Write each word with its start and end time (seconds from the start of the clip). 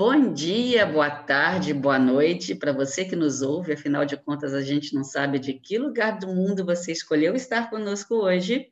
Bom 0.00 0.32
dia, 0.32 0.86
boa 0.86 1.10
tarde, 1.10 1.74
boa 1.74 1.98
noite 1.98 2.54
para 2.54 2.72
você 2.72 3.04
que 3.04 3.16
nos 3.16 3.42
ouve. 3.42 3.72
Afinal 3.72 4.04
de 4.04 4.16
contas, 4.16 4.54
a 4.54 4.62
gente 4.62 4.94
não 4.94 5.02
sabe 5.02 5.40
de 5.40 5.54
que 5.54 5.76
lugar 5.76 6.20
do 6.20 6.28
mundo 6.28 6.64
você 6.64 6.92
escolheu 6.92 7.34
estar 7.34 7.68
conosco 7.68 8.14
hoje. 8.14 8.70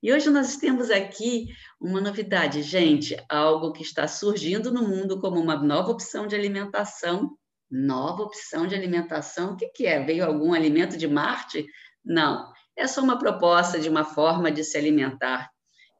E 0.00 0.12
hoje 0.12 0.30
nós 0.30 0.56
temos 0.56 0.88
aqui 0.88 1.48
uma 1.80 2.00
novidade, 2.00 2.62
gente, 2.62 3.16
algo 3.28 3.72
que 3.72 3.82
está 3.82 4.06
surgindo 4.06 4.70
no 4.70 4.86
mundo 4.86 5.18
como 5.18 5.40
uma 5.40 5.56
nova 5.56 5.90
opção 5.90 6.28
de 6.28 6.36
alimentação. 6.36 7.36
Nova 7.68 8.22
opção 8.22 8.64
de 8.64 8.76
alimentação? 8.76 9.54
O 9.54 9.56
que, 9.56 9.66
que 9.70 9.84
é? 9.84 9.98
Veio 10.04 10.24
algum 10.24 10.54
alimento 10.54 10.96
de 10.96 11.08
Marte? 11.08 11.66
Não, 12.04 12.52
é 12.76 12.86
só 12.86 13.02
uma 13.02 13.18
proposta 13.18 13.80
de 13.80 13.88
uma 13.88 14.04
forma 14.04 14.48
de 14.48 14.62
se 14.62 14.78
alimentar 14.78 15.50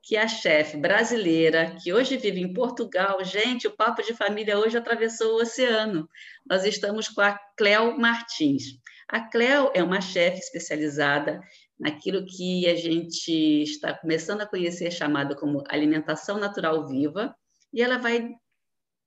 que 0.03 0.17
a 0.17 0.27
chefe 0.27 0.77
brasileira, 0.77 1.77
que 1.83 1.93
hoje 1.93 2.17
vive 2.17 2.41
em 2.41 2.53
Portugal. 2.53 3.23
Gente, 3.25 3.67
o 3.67 3.77
Papo 3.77 4.03
de 4.03 4.15
Família 4.15 4.59
hoje 4.59 4.77
atravessou 4.77 5.35
o 5.35 5.43
oceano. 5.43 6.09
Nós 6.49 6.65
estamos 6.65 7.09
com 7.09 7.21
a 7.21 7.39
Cléo 7.57 7.99
Martins. 7.99 8.65
A 9.09 9.21
Cléo 9.21 9.71
é 9.75 9.83
uma 9.83 10.01
chefe 10.01 10.39
especializada 10.39 11.41
naquilo 11.79 12.27
que 12.27 12.69
a 12.69 12.75
gente 12.75 13.63
está 13.63 13.95
começando 13.95 14.41
a 14.41 14.47
conhecer, 14.47 14.91
chamado 14.91 15.37
como 15.37 15.63
alimentação 15.69 16.39
natural 16.39 16.87
viva, 16.87 17.35
e 17.73 17.83
ela 17.83 17.99
vai 17.99 18.29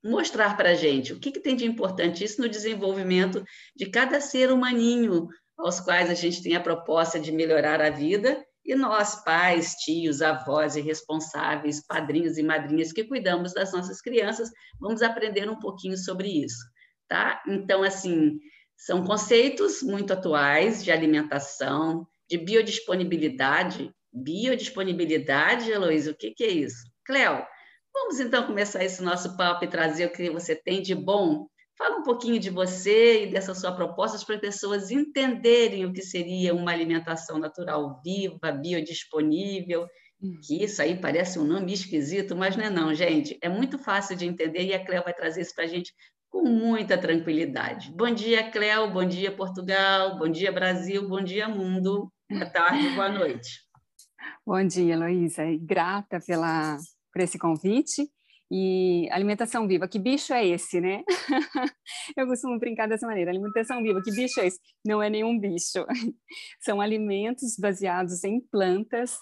mostrar 0.04 0.58
para 0.58 0.72
a 0.72 0.74
gente 0.74 1.14
o 1.14 1.20
que, 1.20 1.32
que 1.32 1.40
tem 1.40 1.56
de 1.56 1.66
importante 1.66 2.24
isso 2.24 2.42
no 2.42 2.50
desenvolvimento 2.50 3.44
de 3.76 3.88
cada 3.88 4.20
ser 4.20 4.52
humaninho, 4.52 5.28
aos 5.58 5.80
quais 5.80 6.10
a 6.10 6.14
gente 6.14 6.42
tem 6.42 6.56
a 6.56 6.62
proposta 6.62 7.20
de 7.20 7.32
melhorar 7.32 7.82
a 7.82 7.90
vida 7.90 8.44
e 8.64 8.76
nós, 8.76 9.24
pais, 9.24 9.76
tios, 9.76 10.22
avós 10.22 10.76
e 10.76 10.82
responsáveis, 10.82 11.86
padrinhos 11.86 12.38
e 12.38 12.44
madrinhas 12.44 12.92
que 12.92 13.04
cuidamos 13.04 13.54
das 13.54 13.72
nossas 13.74 14.02
crianças, 14.02 14.52
vamos 14.80 15.02
aprender 15.02 15.50
um 15.50 15.60
pouquinho 15.60 15.98
sobre 15.98 16.28
isso, 16.30 16.64
tá? 17.08 17.42
Então, 17.48 17.84
assim, 17.84 18.40
são 18.78 19.04
conceitos 19.04 19.82
muito 19.82 20.14
atuais 20.14 20.84
de 20.84 20.92
alimentação, 20.92 22.08
de 22.30 22.38
biodisponibilidade. 22.38 23.94
Biodisponibilidade, 24.14 25.72
Heloísa, 25.72 26.12
o 26.12 26.16
que, 26.16 26.32
que 26.32 26.44
é 26.44 26.50
isso? 26.50 26.84
Cléo, 27.06 27.46
vamos 27.94 28.20
então 28.20 28.46
começar 28.46 28.84
esse 28.84 29.02
nosso 29.04 29.38
papo 29.38 29.66
e 29.66 29.68
trazer 29.68 30.06
o 30.06 30.12
que 30.12 30.30
você 30.30 30.56
tem 30.56 30.82
de 30.82 30.96
bom 30.96 31.48
Fala 31.82 31.98
um 31.98 32.04
pouquinho 32.04 32.40
de 32.40 32.52
você 32.52 33.24
e 33.24 33.32
dessa 33.32 33.56
sua 33.56 33.72
proposta 33.72 34.24
para 34.24 34.36
as 34.36 34.42
pessoas 34.42 34.92
entenderem 34.92 35.84
o 35.84 35.92
que 35.92 36.04
seria 36.04 36.54
uma 36.54 36.72
alimentação 36.72 37.40
natural 37.40 38.00
viva, 38.06 38.52
biodisponível, 38.52 39.88
hum. 40.22 40.40
que 40.46 40.64
isso 40.64 40.80
aí 40.80 40.96
parece 41.02 41.40
um 41.40 41.44
nome 41.44 41.74
esquisito, 41.74 42.36
mas 42.36 42.56
não 42.56 42.66
é 42.66 42.70
não, 42.70 42.94
gente. 42.94 43.36
É 43.42 43.50
muito 43.50 43.80
fácil 43.80 44.16
de 44.16 44.28
entender 44.28 44.66
e 44.66 44.76
a 44.76 44.86
Cléo 44.86 45.04
vai 45.04 45.12
trazer 45.12 45.42
isso 45.42 45.56
para 45.56 45.64
a 45.64 45.68
gente 45.68 45.92
com 46.30 46.44
muita 46.44 47.00
tranquilidade. 47.00 47.92
Bom 47.94 48.14
dia, 48.14 48.52
Cléo, 48.52 48.94
bom 48.94 49.04
dia, 49.04 49.36
Portugal, 49.36 50.20
bom 50.20 50.30
dia, 50.30 50.52
Brasil, 50.52 51.10
bom 51.10 51.24
dia, 51.24 51.50
mundo. 51.50 52.14
Boa 52.30 52.46
tarde, 52.46 52.90
boa 52.90 53.10
noite. 53.10 53.50
Bom 54.46 54.64
dia, 54.64 54.94
Heloísa. 54.94 55.44
Grata 55.60 56.20
pela, 56.20 56.78
por 57.12 57.24
esse 57.24 57.40
convite 57.40 58.08
e 58.54 59.08
alimentação 59.12 59.66
viva, 59.66 59.88
que 59.88 59.98
bicho 59.98 60.34
é 60.34 60.46
esse, 60.46 60.82
né? 60.82 61.06
Eu 62.18 62.28
costumo 62.28 62.60
brincar 62.60 62.86
dessa 62.86 63.08
maneira. 63.08 63.32
Alimentação 63.32 63.82
viva, 63.82 64.02
que 64.04 64.12
bicho 64.12 64.42
é 64.42 64.48
esse? 64.48 64.60
Não 64.86 65.02
é 65.02 65.10
nenhum 65.10 65.40
bicho. 65.40 65.86
São 66.60 66.82
alimentos 66.82 67.56
baseados 67.58 68.26
em 68.26 68.42
plantas. 68.42 69.18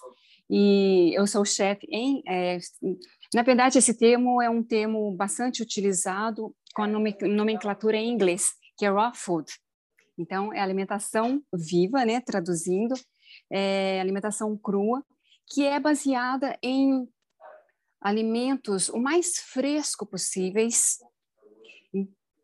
E 0.49 1.13
eu 1.15 1.27
sou 1.27 1.45
chefe 1.45 1.85
em. 1.91 2.23
É, 2.27 2.57
na 3.31 3.43
verdade, 3.43 3.77
esse 3.77 3.95
termo 3.95 4.41
é 4.41 4.49
um 4.49 4.63
termo 4.63 5.15
bastante 5.15 5.61
utilizado 5.61 6.51
com 6.73 6.81
a 6.81 6.87
nomenclatura 6.87 7.97
em 7.97 8.09
inglês, 8.09 8.53
que 8.75 8.83
é 8.83 8.89
raw 8.89 9.13
food. 9.13 9.45
Então, 10.17 10.51
é 10.51 10.59
alimentação 10.59 11.39
viva, 11.53 12.03
né? 12.03 12.19
Traduzindo, 12.19 12.95
é 13.51 14.01
alimentação 14.01 14.57
crua, 14.57 15.05
que 15.53 15.63
é 15.67 15.79
baseada 15.79 16.57
em 16.63 17.07
alimentos 18.01 18.89
o 18.89 18.97
mais 18.97 19.37
fresco 19.37 20.05
possíveis, 20.05 20.99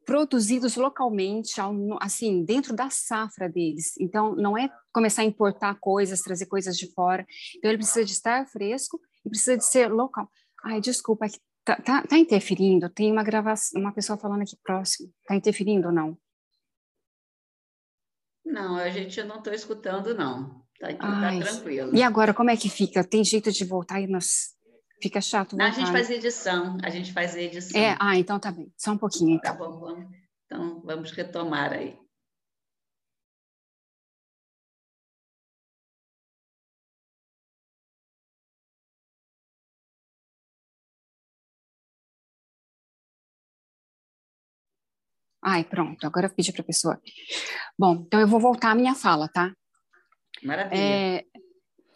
produzidos 0.05 0.75
localmente, 0.75 1.55
assim, 1.99 2.45
dentro 2.45 2.75
da 2.75 2.89
safra 2.89 3.49
deles. 3.49 3.94
Então, 3.99 4.35
não 4.35 4.57
é 4.57 4.69
começar 4.94 5.23
a 5.23 5.25
importar 5.25 5.75
coisas, 5.79 6.21
trazer 6.21 6.45
coisas 6.45 6.77
de 6.77 6.91
fora. 6.94 7.25
Então, 7.57 7.71
ele 7.71 7.79
precisa 7.79 8.05
de 8.05 8.11
estar 8.11 8.47
fresco 8.47 8.99
e 9.25 9.29
precisa 9.29 9.57
de 9.57 9.65
ser 9.65 9.91
local. 9.91 10.29
Ai, 10.63 10.79
desculpa, 10.79 11.25
é 11.25 11.29
tá, 11.63 11.75
tá, 11.77 12.03
tá 12.03 12.17
interferindo? 12.17 12.89
Tem 12.89 13.11
uma 13.11 13.23
gravação, 13.23 13.81
uma 13.81 13.91
pessoa 13.91 14.17
falando 14.17 14.44
aqui 14.44 14.55
próximo. 14.63 15.11
Tá 15.27 15.35
interferindo 15.35 15.88
ou 15.88 15.94
não? 15.94 16.17
Não, 18.45 18.75
a 18.75 18.89
gente 18.91 19.21
não 19.23 19.39
está 19.39 19.53
escutando, 19.55 20.13
não. 20.13 20.63
Tá, 20.79 20.94
tá 20.94 21.39
tranquilo. 21.39 21.95
E 21.95 22.03
agora, 22.03 22.33
como 22.33 22.51
é 22.51 22.57
que 22.57 22.69
fica? 22.69 23.03
Tem 23.03 23.23
jeito 23.23 23.51
de 23.51 23.65
voltar 23.65 23.99
e 23.99 24.07
nos 24.07 24.54
Fica 25.05 25.21
chato. 25.21 25.55
Não, 25.55 25.66
a 25.67 25.69
gente 25.69 25.91
faz 25.91 26.09
edição, 26.09 26.79
a 26.81 26.89
gente 26.89 27.13
faz 27.13 27.35
edição. 27.35 27.79
É, 27.79 27.95
ah, 27.99 28.17
então 28.17 28.39
tá 28.39 28.51
bem. 28.51 28.73
Só 28.75 28.91
um 28.91 28.97
pouquinho. 28.97 29.35
Então. 29.35 29.51
Tá 29.51 29.53
bom, 29.55 29.79
vamos, 29.79 30.09
então 30.43 30.81
vamos 30.83 31.11
retomar 31.11 31.73
aí. 31.73 31.95
Ai, 45.39 45.63
pronto, 45.63 46.03
agora 46.07 46.25
eu 46.25 46.33
pedi 46.33 46.51
para 46.51 46.63
a 46.63 46.65
pessoa. 46.65 46.99
Bom, 47.77 48.03
então 48.07 48.19
eu 48.19 48.27
vou 48.27 48.39
voltar 48.39 48.71
à 48.71 48.75
minha 48.75 48.95
fala, 48.95 49.27
tá? 49.27 49.53
Maravilha. 50.41 50.81
É, 50.81 51.25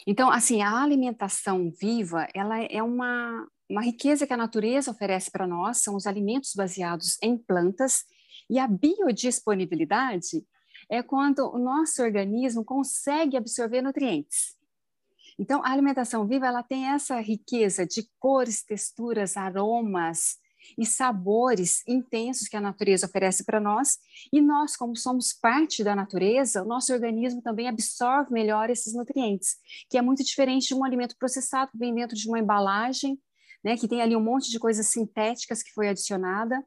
então, 0.10 0.32
assim, 0.32 0.64
a 0.64 0.82
alimentação 0.82 1.70
viva, 1.70 2.28
ela 2.34 2.60
é 2.64 2.82
uma, 2.82 3.48
uma 3.70 3.84
riqueza 3.84 4.26
que 4.26 4.34
a 4.34 4.38
natureza 4.38 4.90
oferece 4.90 5.30
para 5.30 5.46
nós, 5.46 5.84
são 5.84 5.96
os 5.96 6.08
alimentos 6.08 6.56
baseados 6.56 7.16
em 7.22 7.38
plantas, 7.38 8.06
e 8.50 8.58
a 8.58 8.68
biodisponibilidade 8.68 10.44
é 10.90 11.04
quando 11.04 11.48
o 11.54 11.60
nosso 11.60 12.02
organismo 12.02 12.66
consegue 12.66 13.38
absorver 13.38 13.84
nutrientes. 13.84 14.58
Então, 15.38 15.64
a 15.64 15.70
alimentação 15.70 16.26
viva, 16.26 16.48
ela 16.48 16.64
tem 16.64 16.88
essa 16.88 17.22
riqueza 17.22 17.86
de 17.86 18.10
cores, 18.18 18.64
texturas, 18.64 19.38
aromas, 19.38 20.40
e 20.78 20.86
sabores 20.86 21.82
intensos 21.88 22.48
que 22.48 22.58
a 22.58 22.62
natureza 22.62 23.06
oferece 23.06 23.44
para 23.44 23.60
nós, 23.60 23.98
e 24.32 24.42
nós, 24.42 24.76
como 24.76 24.96
somos 24.96 25.34
parte 25.34 25.84
da 25.84 25.96
natureza, 25.96 26.64
o 26.64 26.68
nosso 26.68 26.94
organismo 26.94 27.42
também 27.42 27.68
absorve 27.68 28.32
melhor 28.32 28.70
esses 28.70 28.94
nutrientes, 28.94 29.58
que 29.90 29.98
é 29.98 30.02
muito 30.02 30.24
diferente 30.24 30.68
de 30.68 30.76
um 30.76 30.84
alimento 30.84 31.16
processado 31.18 31.72
que 31.72 31.78
vem 31.78 31.94
dentro 31.94 32.16
de 32.16 32.28
uma 32.28 32.40
embalagem, 32.40 33.20
né, 33.64 33.76
que 33.76 33.88
tem 33.88 34.02
ali 34.02 34.16
um 34.16 34.24
monte 34.24 34.50
de 34.50 34.60
coisas 34.60 34.88
sintéticas 34.88 35.62
que 35.62 35.74
foi 35.74 35.90
adicionada, 35.90 36.64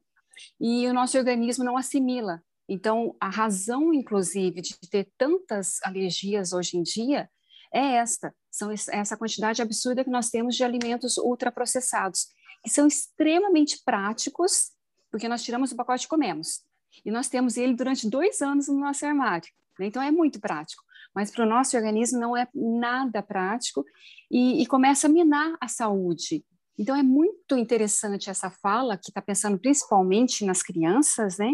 e 0.61 0.87
o 0.87 0.95
nosso 0.95 1.17
organismo 1.19 1.65
não 1.65 1.77
assimila. 1.77 2.43
Então, 2.69 3.15
a 3.21 3.29
razão, 3.29 3.93
inclusive, 3.93 4.61
de 4.61 4.79
ter 4.91 5.11
tantas 5.19 5.79
alergias 5.83 6.53
hoje 6.53 6.77
em 6.77 6.83
dia 6.83 7.29
é 7.73 7.97
esta, 7.97 8.35
são 8.51 8.71
essa 8.71 9.17
quantidade 9.17 9.63
absurda 9.63 10.05
que 10.05 10.11
nós 10.11 10.29
temos 10.29 10.55
de 10.55 10.63
alimentos 10.63 11.17
ultraprocessados 11.17 12.29
que 12.63 12.71
são 12.71 12.87
extremamente 12.87 13.81
práticos, 13.85 14.71
porque 15.11 15.29
nós 15.29 15.43
tiramos 15.43 15.73
o 15.73 15.77
pacote 15.77 16.07
e 16.07 16.09
comemos. 16.09 16.63
E 17.05 17.11
nós 17.11 17.29
temos 17.29 17.57
ele 17.57 17.75
durante 17.75 18.09
dois 18.09 18.41
anos 18.41 18.69
no 18.69 18.79
nosso 18.79 19.05
armário. 19.05 19.49
Né? 19.79 19.87
Então, 19.87 20.03
é 20.03 20.11
muito 20.11 20.41
prático. 20.41 20.83
Mas 21.15 21.31
para 21.31 21.45
o 21.45 21.49
nosso 21.49 21.77
organismo 21.77 22.19
não 22.19 22.37
é 22.37 22.49
nada 22.55 23.23
prático 23.23 23.85
e, 24.31 24.63
e 24.63 24.67
começa 24.67 25.07
a 25.07 25.11
minar 25.11 25.57
a 25.61 25.69
saúde. 25.69 26.45
Então, 26.79 26.97
é 26.97 27.03
muito 27.03 27.57
interessante 27.57 28.31
essa 28.31 28.51
fala, 28.51 28.97
que 28.97 29.11
está 29.11 29.21
pensando 29.21 29.59
principalmente 29.59 30.45
nas 30.45 30.63
crianças, 30.63 31.39
né? 31.39 31.53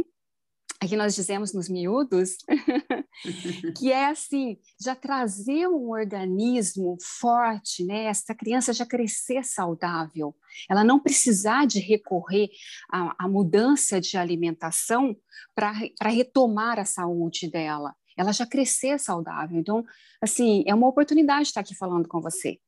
Aqui 0.80 0.96
nós 0.96 1.14
dizemos 1.14 1.52
nos 1.52 1.68
miúdos, 1.68 2.36
que 3.76 3.90
é 3.90 4.06
assim, 4.06 4.58
já 4.80 4.94
trazer 4.94 5.66
um 5.68 5.90
organismo 5.90 6.96
forte, 7.00 7.84
né? 7.84 8.04
Essa 8.04 8.34
criança 8.34 8.72
já 8.72 8.86
crescer 8.86 9.44
saudável, 9.44 10.34
ela 10.70 10.84
não 10.84 11.00
precisar 11.00 11.66
de 11.66 11.80
recorrer 11.80 12.48
à, 12.90 13.28
mudança 13.28 14.00
de 14.00 14.16
alimentação 14.16 15.16
para 15.54 15.72
retomar 16.08 16.78
a 16.78 16.84
saúde 16.84 17.50
dela, 17.50 17.94
ela 18.16 18.32
já 18.32 18.46
crescer 18.46 18.98
saudável. 19.00 19.58
Então, 19.58 19.84
assim, 20.22 20.62
é 20.66 20.74
uma 20.74 20.88
oportunidade 20.88 21.48
estar 21.48 21.60
aqui 21.60 21.74
falando 21.74 22.08
com 22.08 22.20
você. 22.20 22.58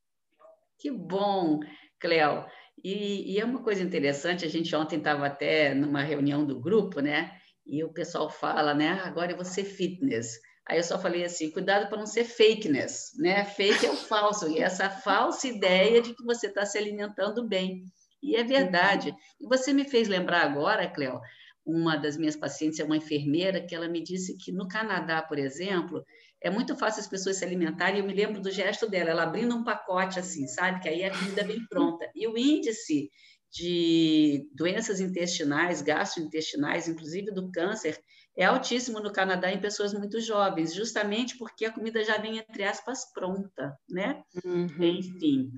Que 0.79 0.91
bom, 0.91 1.61
Cléo. 2.01 2.45
E, 2.83 3.35
e 3.35 3.39
é 3.39 3.45
uma 3.45 3.63
coisa 3.63 3.83
interessante, 3.83 4.45
a 4.45 4.49
gente 4.49 4.75
ontem 4.75 4.97
estava 4.97 5.27
até 5.27 5.75
numa 5.75 6.03
reunião 6.03 6.45
do 6.45 6.59
grupo, 6.59 7.01
né? 7.01 7.40
E 7.71 7.85
o 7.85 7.93
pessoal 7.93 8.29
fala, 8.29 8.75
né? 8.75 9.01
Agora 9.05 9.31
eu 9.31 9.37
vou 9.37 9.45
ser 9.45 9.63
fitness. 9.63 10.41
Aí 10.69 10.79
eu 10.79 10.83
só 10.83 10.99
falei 10.99 11.25
assim, 11.25 11.51
cuidado 11.51 11.89
para 11.89 11.99
não 11.99 12.07
ser 12.07 12.25
fakeness, 12.25 13.13
né? 13.17 13.45
Fake 13.45 13.87
é 13.87 13.91
o 13.91 13.97
falso, 13.97 14.49
e 14.49 14.59
essa 14.59 14.91
falsa 14.91 15.47
ideia 15.47 16.03
de 16.03 16.15
que 16.15 16.25
você 16.25 16.49
está 16.49 16.67
se 16.67 16.77
alimentando 16.77 17.47
bem. 17.47 17.85
E 18.23 18.37
é 18.37 18.45
verdade. 18.45 19.15
E 19.41 19.47
você 19.47 19.73
me 19.73 19.85
fez 19.85 20.09
lembrar 20.09 20.43
agora, 20.43 20.89
Cleo, 20.89 21.21
uma 21.65 21.97
das 21.97 22.17
minhas 22.17 22.37
pacientes 22.37 22.81
é 22.81 22.85
uma 22.85 22.97
enfermeira 22.97 23.65
que 23.65 23.75
ela 23.75 23.89
me 23.89 24.03
disse 24.03 24.37
que 24.37 24.51
no 24.51 24.67
Canadá, 24.67 25.23
por 25.23 25.39
exemplo, 25.39 26.05
é 26.43 26.51
muito 26.51 26.77
fácil 26.77 27.01
as 27.01 27.09
pessoas 27.09 27.37
se 27.37 27.45
alimentarem. 27.45 28.01
Eu 28.01 28.07
me 28.07 28.15
lembro 28.15 28.41
do 28.41 28.51
gesto 28.51 28.89
dela, 28.89 29.11
ela 29.11 29.23
abrindo 29.23 29.55
um 29.55 29.63
pacote 29.63 30.19
assim, 30.19 30.47
sabe? 30.47 30.81
Que 30.81 30.89
aí 30.89 31.05
a 31.05 31.11
comida 31.11 31.45
vem 31.45 31.65
pronta. 31.69 32.11
E 32.15 32.27
o 32.27 32.37
índice 32.37 33.11
de 33.53 34.49
doenças 34.55 35.01
intestinais, 35.01 35.83
gastrointestinais, 35.83 36.89
inclusive 36.89 37.33
do 37.33 37.51
câncer, 37.51 37.99
é 38.37 38.45
altíssimo 38.45 39.01
no 39.01 39.13
Canadá 39.13 39.51
em 39.51 39.61
pessoas 39.61 39.93
muito 39.93 40.21
jovens, 40.21 40.75
justamente 40.75 41.37
porque 41.37 41.65
a 41.65 41.73
comida 41.73 42.03
já 42.05 42.17
vem, 42.17 42.39
entre 42.39 42.63
aspas, 42.65 43.13
pronta, 43.13 43.77
né? 43.89 44.23
Uhum. 44.45 44.69
Enfim. 44.81 45.51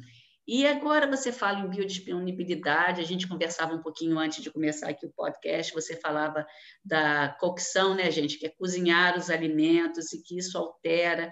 E 0.46 0.66
agora 0.66 1.06
você 1.06 1.30
fala 1.30 1.60
em 1.60 1.70
biodisponibilidade, 1.70 3.00
a 3.00 3.04
gente 3.04 3.28
conversava 3.28 3.74
um 3.74 3.82
pouquinho 3.82 4.18
antes 4.18 4.42
de 4.42 4.50
começar 4.50 4.88
aqui 4.88 5.06
o 5.06 5.12
podcast, 5.12 5.72
você 5.72 5.94
falava 5.94 6.44
da 6.84 7.36
cocção, 7.38 7.94
né, 7.94 8.10
gente, 8.10 8.38
que 8.38 8.46
é 8.46 8.48
cozinhar 8.58 9.16
os 9.16 9.30
alimentos 9.30 10.12
e 10.12 10.20
que 10.20 10.36
isso 10.36 10.58
altera. 10.58 11.30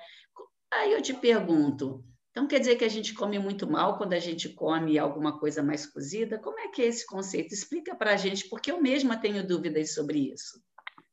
Aí 0.72 0.92
eu 0.92 1.02
te 1.02 1.12
pergunto, 1.12 2.04
então 2.30 2.46
quer 2.46 2.60
dizer 2.60 2.76
que 2.76 2.84
a 2.84 2.88
gente 2.88 3.12
come 3.12 3.38
muito 3.38 3.68
mal 3.68 3.98
quando 3.98 4.12
a 4.12 4.18
gente 4.20 4.48
come 4.48 4.98
alguma 4.98 5.38
coisa 5.38 5.62
mais 5.62 5.84
cozida? 5.86 6.38
Como 6.38 6.58
é 6.60 6.68
que 6.68 6.80
é 6.80 6.86
esse 6.86 7.04
conceito? 7.04 7.52
Explica 7.52 7.94
para 7.94 8.12
a 8.12 8.16
gente, 8.16 8.48
porque 8.48 8.70
eu 8.70 8.80
mesma 8.80 9.16
tenho 9.16 9.46
dúvidas 9.46 9.94
sobre 9.94 10.32
isso. 10.32 10.60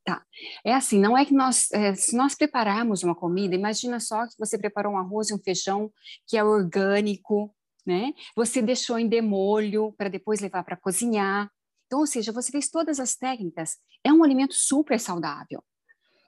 Tá. 0.04 0.24
É 0.64 0.74
assim, 0.74 1.00
não 1.00 1.18
é 1.18 1.26
que 1.26 1.34
nós, 1.34 1.70
é, 1.74 1.94
se 1.94 2.16
nós 2.16 2.34
prepararmos 2.34 3.04
uma 3.04 3.14
comida, 3.16 3.56
imagina 3.56 4.00
só 4.00 4.26
que 4.26 4.36
você 4.40 4.58
preparou 4.58 4.94
um 4.94 4.98
arroz 4.98 5.30
e 5.30 5.34
um 5.34 5.40
feijão 5.40 5.92
que 6.26 6.38
é 6.38 6.44
orgânico, 6.44 7.54
né? 7.86 8.14
Você 8.36 8.62
deixou 8.62 8.98
em 8.98 9.08
demolho 9.10 9.94
para 9.98 10.08
depois 10.08 10.40
levar 10.40 10.64
para 10.64 10.78
cozinhar. 10.78 11.52
Então, 11.88 12.00
ou 12.00 12.08
seja, 12.08 12.32
você 12.32 12.52
fez 12.52 12.70
todas 12.70 13.00
as 13.00 13.16
técnicas. 13.16 13.78
É 14.04 14.14
um 14.14 14.24
alimento 14.24 14.54
super 14.54 15.00
saudável. 15.00 15.64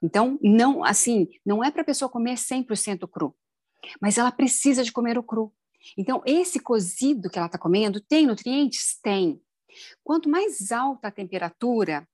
Então, 0.02 0.38
não, 0.42 0.84
assim, 0.84 1.28
não 1.46 1.64
é 1.64 1.70
para 1.70 1.82
a 1.82 1.86
pessoa 1.86 2.10
comer 2.10 2.36
100% 2.36 3.08
cru, 3.10 3.36
mas 4.02 4.18
ela 4.18 4.32
precisa 4.32 4.84
de 4.84 4.92
comer 4.92 5.18
o 5.18 5.24
cru. 5.24 5.54
Então, 5.98 6.22
esse 6.26 6.60
cozido 6.60 7.30
que 7.30 7.38
ela 7.38 7.48
está 7.48 7.58
comendo 7.58 8.02
tem 8.02 8.26
nutrientes? 8.26 9.00
Tem. 9.02 9.42
Quanto 10.04 10.30
mais 10.30 10.72
alta 10.72 11.08
a 11.08 11.12
temperatura, 11.12 12.08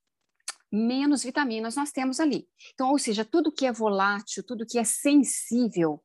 menos 0.71 1.23
vitaminas 1.23 1.75
nós 1.75 1.91
temos 1.91 2.19
ali. 2.19 2.47
Então, 2.73 2.91
ou 2.91 2.99
seja, 2.99 3.25
tudo 3.25 3.51
que 3.51 3.65
é 3.65 3.71
volátil, 3.71 4.43
tudo 4.43 4.65
que 4.65 4.77
é 4.77 4.83
sensível, 4.83 6.03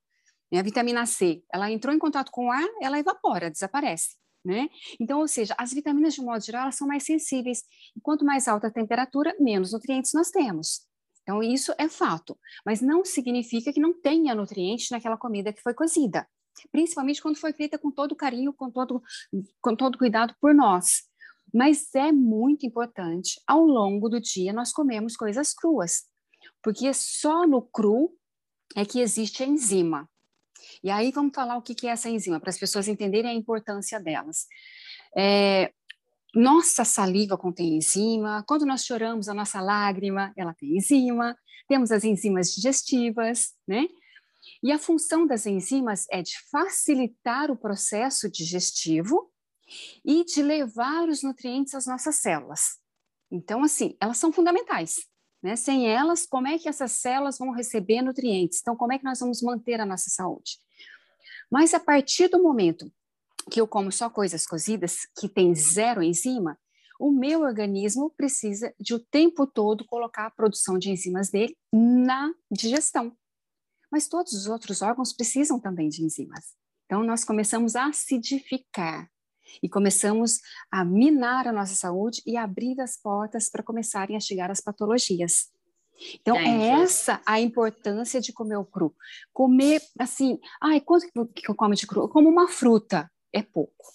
né? 0.51 0.59
A 0.59 0.62
vitamina 0.62 1.07
C, 1.07 1.43
ela 1.53 1.71
entrou 1.71 1.95
em 1.95 1.99
contato 1.99 2.31
com 2.31 2.47
o 2.47 2.51
ar, 2.51 2.67
ela 2.81 2.99
evapora, 2.99 3.51
desaparece. 3.51 4.19
Né? 4.43 4.71
Então, 4.99 5.21
ou 5.21 5.29
seja, 5.29 5.55
as 5.59 5.71
vitaminas 5.71 6.15
de 6.15 6.23
modo 6.23 6.43
geral 6.43 6.73
são 6.73 6.89
mais 6.89 7.03
sensíveis. 7.03 7.62
E 7.95 8.01
quanto 8.01 8.25
mais 8.25 8.49
alta 8.49 8.69
a 8.69 8.71
temperatura, 8.71 9.37
menos 9.39 9.73
nutrientes 9.73 10.12
nós 10.15 10.31
temos. 10.31 10.87
Então, 11.23 11.43
isso 11.43 11.73
é 11.79 11.89
fato. 11.89 12.39
Mas 12.65 12.81
não 12.81 13.05
significa 13.05 13.73
que 13.73 13.81
não 13.81 13.93
tenha 13.93 14.35
nutrientes 14.35 14.91
naquela 14.91 15.17
comida 15.17 15.53
que 15.53 15.63
foi 15.63 15.75
cozida. 15.75 16.27
Principalmente 16.71 17.23
quando 17.23 17.39
foi 17.39 17.53
feita 17.53 17.79
com 17.79 17.91
todo 17.91 18.17
carinho, 18.17 18.53
com 18.53 18.71
todo, 18.71 19.03
com 19.61 19.77
todo 19.77 19.99
cuidado 19.99 20.35
por 20.41 20.55
nós. 20.55 21.03
Mas 21.53 21.95
é 21.95 22.13
muito 22.13 22.65
importante, 22.65 23.41
ao 23.47 23.65
longo 23.65 24.09
do 24.09 24.21
dia, 24.21 24.53
nós 24.53 24.73
comemos 24.73 25.17
coisas 25.17 25.53
cruas. 25.53 26.05
Porque 26.63 26.93
só 26.95 27.47
no 27.47 27.63
cru 27.63 28.13
é 28.77 28.85
que 28.85 29.01
existe 29.01 29.43
a 29.43 29.47
enzima. 29.47 30.09
E 30.83 30.91
aí 30.91 31.11
vamos 31.11 31.35
falar 31.35 31.57
o 31.57 31.63
que 31.63 31.87
é 31.87 31.91
essa 31.91 32.09
enzima, 32.09 32.39
para 32.39 32.51
as 32.51 32.59
pessoas 32.59 32.89
entenderem 32.89 33.31
a 33.31 33.35
importância 33.35 33.99
delas. 33.99 34.47
É, 35.17 35.73
nossa 36.35 36.85
saliva 36.85 37.37
contém 37.37 37.77
enzima, 37.77 38.44
quando 38.47 38.65
nós 38.65 38.85
choramos, 38.85 39.29
a 39.29 39.35
nossa 39.35 39.61
lágrima, 39.61 40.32
ela 40.37 40.55
tem 40.55 40.77
enzima, 40.77 41.37
temos 41.69 41.91
as 41.91 42.05
enzimas 42.05 42.53
digestivas, 42.55 43.55
né? 43.67 43.87
E 44.62 44.73
a 44.73 44.79
função 44.79 45.27
das 45.27 45.47
enzimas 45.47 46.06
é 46.11 46.23
de 46.23 46.32
facilitar 46.50 47.50
o 47.50 47.56
processo 47.56 48.31
digestivo 48.31 49.31
e 50.05 50.25
de 50.25 50.43
levar 50.43 51.09
os 51.09 51.23
nutrientes 51.23 51.75
às 51.75 51.87
nossas 51.87 52.17
células. 52.17 52.79
Então, 53.31 53.62
assim, 53.62 53.97
elas 54.00 54.19
são 54.19 54.33
fundamentais. 54.33 54.97
Né? 55.43 55.56
Sem 55.56 55.88
elas, 55.88 56.26
como 56.26 56.49
é 56.49 56.59
que 56.59 56.69
essas 56.69 56.93
células 56.93 57.38
vão 57.38 57.53
receber 57.53 58.03
nutrientes? 58.03 58.59
Então, 58.61 58.76
como 58.76 58.93
é 58.93 58.99
que 58.99 59.05
nós 59.05 59.21
vamos 59.21 59.41
manter 59.41 59.81
a 59.81 59.87
nossa 59.87 60.11
saúde? 60.11 60.59
Mas 61.50 61.73
a 61.73 61.81
partir 61.81 62.29
do 62.29 62.43
momento 62.43 62.91
que 63.51 63.61
eu 63.61 63.67
como 63.67 63.91
só 63.91 64.11
coisas 64.11 64.47
cozidas, 64.47 65.07
que 65.19 65.29
tem 65.29 65.55
zero 65.55 66.03
enzima, 66.03 66.59
o 66.99 67.11
meu 67.11 67.41
organismo 67.41 68.13
precisa 68.15 68.75
de 68.79 68.95
o 68.95 68.99
tempo 68.99 69.47
todo 69.47 69.87
colocar 69.87 70.27
a 70.27 70.31
produção 70.31 70.79
de 70.79 70.91
enzimas 70.91 71.31
dele 71.31 71.57
na 71.73 72.31
digestão. 72.51 73.17
Mas 73.91 74.07
todos 74.07 74.35
os 74.35 74.47
outros 74.47 74.83
órgãos 74.83 75.13
precisam 75.13 75.59
também 75.59 75.89
de 75.89 76.05
enzimas. 76.05 76.55
Então, 76.85 77.03
nós 77.03 77.25
começamos 77.25 77.75
a 77.75 77.87
acidificar 77.87 79.11
e 79.63 79.69
começamos 79.69 80.41
a 80.71 80.85
minar 80.85 81.49
a 81.49 81.53
nossa 81.53 81.75
saúde 81.75 82.23
e 82.27 82.37
abrir 82.37 82.81
as 82.81 82.97
portas 82.97 83.49
para 83.49 83.63
começarem 83.63 84.17
a 84.17 84.21
chegar 84.21 84.51
as 84.51 84.61
patologias. 84.61 85.49
Então, 86.21 86.37
é, 86.37 86.45
é 86.45 86.83
essa 86.83 87.21
a 87.27 87.41
importância 87.41 88.21
de 88.21 88.33
comer 88.33 88.57
o 88.57 88.65
cru. 88.65 88.95
Comer, 89.33 89.83
assim, 89.99 90.39
ai, 90.61 90.81
quanto 90.81 91.07
que 91.35 91.51
eu 91.51 91.55
como 91.55 91.75
de 91.75 91.87
cru? 91.87 92.03
Eu 92.03 92.09
como 92.09 92.29
uma 92.29 92.49
fruta, 92.49 93.11
é 93.32 93.43
pouco. 93.43 93.87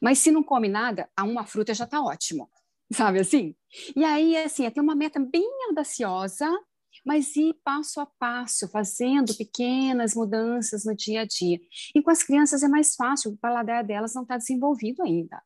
Mas 0.00 0.18
se 0.18 0.30
não 0.30 0.42
come 0.42 0.68
nada, 0.68 1.08
a 1.16 1.24
uma 1.24 1.44
fruta 1.44 1.74
já 1.74 1.84
está 1.84 2.02
ótimo, 2.02 2.50
sabe 2.92 3.20
assim? 3.20 3.54
E 3.94 4.04
aí, 4.04 4.36
assim, 4.36 4.64
é 4.64 4.70
ter 4.70 4.80
uma 4.80 4.94
meta 4.94 5.20
bem 5.20 5.48
audaciosa, 5.68 6.48
mas 7.04 7.36
ir 7.36 7.54
passo 7.64 8.00
a 8.00 8.06
passo, 8.06 8.68
fazendo 8.68 9.34
pequenas 9.34 10.14
mudanças 10.14 10.84
no 10.84 10.94
dia 10.94 11.22
a 11.22 11.24
dia. 11.24 11.58
E 11.94 12.02
com 12.02 12.10
as 12.10 12.22
crianças 12.22 12.62
é 12.62 12.68
mais 12.68 12.94
fácil, 12.94 13.32
o 13.32 13.36
paladar 13.36 13.84
delas 13.84 14.14
não 14.14 14.22
está 14.22 14.36
desenvolvido 14.36 15.02
ainda. 15.02 15.42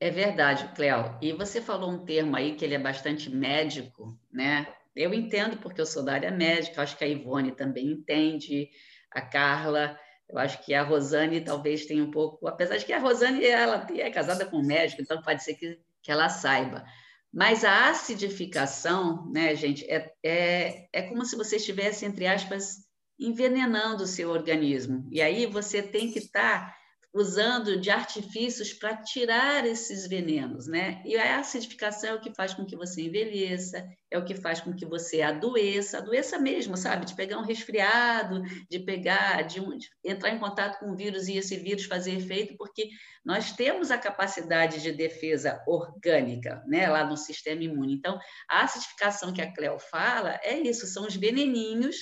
É 0.00 0.10
verdade, 0.10 0.70
Cléo. 0.74 1.16
E 1.22 1.32
você 1.32 1.62
falou 1.62 1.90
um 1.90 2.04
termo 2.04 2.36
aí 2.36 2.56
que 2.56 2.64
ele 2.64 2.74
é 2.74 2.78
bastante 2.78 3.30
médico, 3.30 4.18
né? 4.30 4.66
Eu 4.94 5.14
entendo 5.14 5.56
porque 5.56 5.80
eu 5.80 5.86
sou 5.86 6.04
da 6.04 6.12
área 6.12 6.30
médica, 6.30 6.82
acho 6.82 6.96
que 6.96 7.04
a 7.04 7.08
Ivone 7.08 7.52
também 7.52 7.86
entende, 7.86 8.70
a 9.10 9.22
Carla, 9.22 9.98
eu 10.28 10.38
acho 10.38 10.64
que 10.64 10.74
a 10.74 10.82
Rosane 10.82 11.40
talvez 11.40 11.86
tenha 11.86 12.02
um 12.02 12.10
pouco, 12.10 12.46
apesar 12.48 12.76
de 12.76 12.84
que 12.84 12.92
a 12.92 12.98
Rosane 12.98 13.44
ela 13.44 13.86
é 13.90 14.10
casada 14.10 14.46
com 14.46 14.58
um 14.58 14.66
médico, 14.66 15.02
então 15.02 15.20
pode 15.22 15.42
ser 15.44 15.54
que, 15.54 15.78
que 16.02 16.10
ela 16.10 16.28
saiba. 16.28 16.84
Mas 17.32 17.64
a 17.64 17.90
acidificação, 17.90 19.30
né, 19.30 19.54
gente, 19.56 19.84
é, 19.90 20.12
é, 20.22 20.88
é 20.92 21.02
como 21.02 21.24
se 21.24 21.36
você 21.36 21.56
estivesse, 21.56 22.06
entre 22.06 22.26
aspas, 22.26 22.76
envenenando 23.18 24.04
o 24.04 24.06
seu 24.06 24.30
organismo. 24.30 25.06
E 25.10 25.20
aí 25.20 25.46
você 25.46 25.82
tem 25.82 26.10
que 26.10 26.20
estar 26.20 26.68
tá 26.68 26.76
usando 27.14 27.80
de 27.80 27.90
artifícios 27.90 28.72
para 28.72 28.96
tirar 28.96 29.64
esses 29.64 30.08
venenos, 30.08 30.66
né? 30.66 31.00
E 31.06 31.16
a 31.16 31.38
acidificação 31.38 32.10
é 32.10 32.14
o 32.14 32.20
que 32.20 32.34
faz 32.34 32.52
com 32.52 32.66
que 32.66 32.74
você 32.74 33.02
envelheça, 33.02 33.86
é 34.10 34.18
o 34.18 34.24
que 34.24 34.34
faz 34.34 34.60
com 34.60 34.74
que 34.74 34.84
você 34.84 35.22
adoeça, 35.22 35.98
adoeça 35.98 36.40
mesmo, 36.40 36.76
sabe? 36.76 37.06
De 37.06 37.14
pegar 37.14 37.38
um 37.38 37.44
resfriado, 37.44 38.42
de 38.68 38.80
pegar, 38.80 39.42
de, 39.42 39.60
um, 39.60 39.78
de 39.78 39.88
entrar 40.04 40.30
em 40.30 40.40
contato 40.40 40.80
com 40.80 40.90
o 40.90 40.96
vírus 40.96 41.28
e 41.28 41.36
esse 41.36 41.56
vírus 41.56 41.84
fazer 41.84 42.16
efeito, 42.16 42.56
porque 42.58 42.88
nós 43.24 43.52
temos 43.52 43.92
a 43.92 43.98
capacidade 43.98 44.82
de 44.82 44.90
defesa 44.90 45.62
orgânica, 45.68 46.64
né? 46.66 46.88
Lá 46.88 47.04
no 47.04 47.16
sistema 47.16 47.62
imune. 47.62 47.94
Então, 47.94 48.18
a 48.50 48.64
acidificação 48.64 49.32
que 49.32 49.40
a 49.40 49.54
Cleo 49.54 49.78
fala 49.78 50.40
é 50.42 50.58
isso, 50.58 50.84
são 50.88 51.06
os 51.06 51.14
veneninhos 51.14 51.96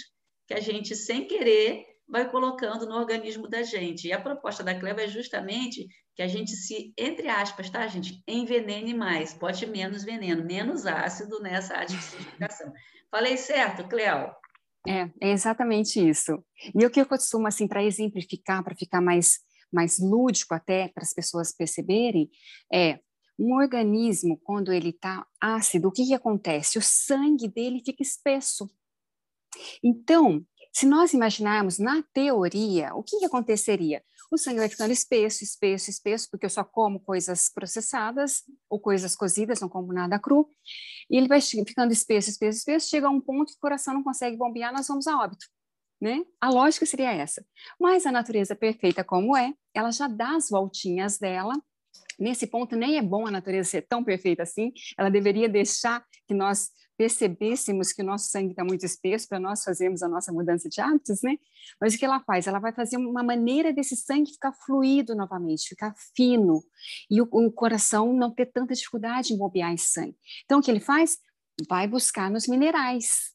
que 0.48 0.54
a 0.54 0.60
gente, 0.60 0.96
sem 0.96 1.26
querer, 1.26 1.91
vai 2.12 2.30
colocando 2.30 2.86
no 2.86 2.94
organismo 2.94 3.48
da 3.48 3.62
gente. 3.62 4.06
E 4.06 4.12
a 4.12 4.20
proposta 4.20 4.62
da 4.62 4.78
Cleva 4.78 5.00
é 5.00 5.08
justamente 5.08 5.88
que 6.14 6.20
a 6.20 6.28
gente 6.28 6.50
se, 6.50 6.92
entre 6.98 7.26
aspas, 7.26 7.70
tá, 7.70 7.86
gente, 7.86 8.22
envenene 8.28 8.92
mais, 8.92 9.32
bote 9.32 9.64
menos 9.66 10.04
veneno, 10.04 10.44
menos 10.44 10.84
ácido 10.84 11.40
nessa 11.40 11.74
acidificação. 11.78 12.70
Falei 13.10 13.38
certo, 13.38 13.88
Cleo? 13.88 14.30
É, 14.86 15.10
é 15.22 15.32
exatamente 15.32 16.06
isso. 16.06 16.44
E 16.78 16.84
o 16.84 16.90
que 16.90 17.00
eu 17.00 17.06
costumo, 17.06 17.46
assim, 17.46 17.66
para 17.66 17.82
exemplificar, 17.82 18.62
para 18.62 18.76
ficar 18.76 19.00
mais, 19.00 19.38
mais 19.72 19.98
lúdico 19.98 20.54
até, 20.54 20.88
para 20.88 21.04
as 21.04 21.14
pessoas 21.14 21.56
perceberem, 21.56 22.28
é 22.70 22.98
um 23.38 23.54
organismo, 23.54 24.38
quando 24.44 24.70
ele 24.70 24.90
está 24.90 25.26
ácido, 25.40 25.88
o 25.88 25.92
que, 25.92 26.04
que 26.04 26.14
acontece? 26.14 26.78
O 26.78 26.82
sangue 26.82 27.48
dele 27.48 27.82
fica 27.82 28.02
espesso. 28.02 28.68
Então, 29.82 30.44
se 30.72 30.86
nós 30.86 31.12
imaginarmos 31.12 31.78
na 31.78 32.02
teoria, 32.14 32.94
o 32.94 33.02
que, 33.02 33.18
que 33.18 33.24
aconteceria? 33.24 34.02
O 34.30 34.38
sangue 34.38 34.60
vai 34.60 34.68
ficando 34.68 34.92
espesso, 34.92 35.44
espesso, 35.44 35.90
espesso, 35.90 36.28
porque 36.30 36.46
eu 36.46 36.50
só 36.50 36.64
como 36.64 36.98
coisas 36.98 37.50
processadas 37.52 38.42
ou 38.70 38.80
coisas 38.80 39.14
cozidas, 39.14 39.60
não 39.60 39.68
como 39.68 39.92
nada 39.92 40.18
cru, 40.18 40.48
e 41.10 41.16
ele 41.18 41.28
vai 41.28 41.40
ficando 41.40 41.92
espesso, 41.92 42.30
espesso, 42.30 42.58
espesso, 42.58 42.88
chega 42.88 43.06
a 43.06 43.10
um 43.10 43.20
ponto 43.20 43.52
que 43.52 43.58
o 43.58 43.60
coração 43.60 43.92
não 43.92 44.02
consegue 44.02 44.36
bombear, 44.36 44.72
nós 44.72 44.88
vamos 44.88 45.06
a 45.06 45.18
óbito. 45.18 45.46
Né? 46.00 46.24
A 46.40 46.50
lógica 46.50 46.86
seria 46.86 47.12
essa. 47.12 47.44
Mas 47.78 48.06
a 48.06 48.10
natureza 48.10 48.56
perfeita 48.56 49.04
como 49.04 49.36
é, 49.36 49.52
ela 49.72 49.92
já 49.92 50.08
dá 50.08 50.34
as 50.34 50.48
voltinhas 50.48 51.18
dela 51.18 51.54
Nesse 52.18 52.46
ponto, 52.46 52.76
nem 52.76 52.96
é 52.96 53.02
bom 53.02 53.26
a 53.26 53.30
natureza 53.30 53.70
ser 53.70 53.82
tão 53.82 54.04
perfeita 54.04 54.42
assim, 54.42 54.72
ela 54.96 55.10
deveria 55.10 55.48
deixar 55.48 56.04
que 56.26 56.34
nós 56.34 56.70
percebêssemos 56.96 57.92
que 57.92 58.02
o 58.02 58.04
nosso 58.04 58.28
sangue 58.28 58.50
está 58.50 58.64
muito 58.64 58.84
espesso 58.84 59.28
para 59.28 59.40
nós 59.40 59.64
fazermos 59.64 60.02
a 60.02 60.08
nossa 60.08 60.32
mudança 60.32 60.68
de 60.68 60.80
hábitos, 60.80 61.22
né? 61.22 61.36
Mas 61.80 61.94
o 61.94 61.98
que 61.98 62.04
ela 62.04 62.20
faz? 62.20 62.46
Ela 62.46 62.58
vai 62.58 62.72
fazer 62.72 62.96
uma 62.96 63.22
maneira 63.22 63.72
desse 63.72 63.96
sangue 63.96 64.32
ficar 64.32 64.52
fluido 64.52 65.14
novamente, 65.14 65.68
ficar 65.68 65.94
fino, 66.14 66.62
e 67.10 67.20
o, 67.20 67.28
o 67.30 67.52
coração 67.52 68.12
não 68.12 68.30
ter 68.30 68.46
tanta 68.46 68.74
dificuldade 68.74 69.32
em 69.32 69.38
bombear 69.38 69.72
esse 69.72 69.92
sangue. 69.92 70.16
Então, 70.44 70.58
o 70.60 70.62
que 70.62 70.70
ele 70.70 70.80
faz? 70.80 71.18
Vai 71.68 71.86
buscar 71.86 72.30
nos 72.30 72.46
minerais. 72.46 73.32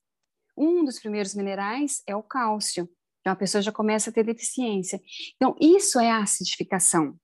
Um 0.58 0.84
dos 0.84 1.00
primeiros 1.00 1.36
minerais 1.36 2.02
é 2.08 2.16
o 2.16 2.24
cálcio. 2.24 2.90
Então, 3.22 3.34
a 3.34 3.36
pessoa 3.36 3.62
já 3.62 3.72
começa 3.72 4.10
a 4.10 4.14
ter 4.14 4.24
deficiência. 4.24 5.02
Então, 5.36 5.56
isso 5.60 6.00
é 6.00 6.10
a 6.10 6.24
acidificação. 6.24 7.18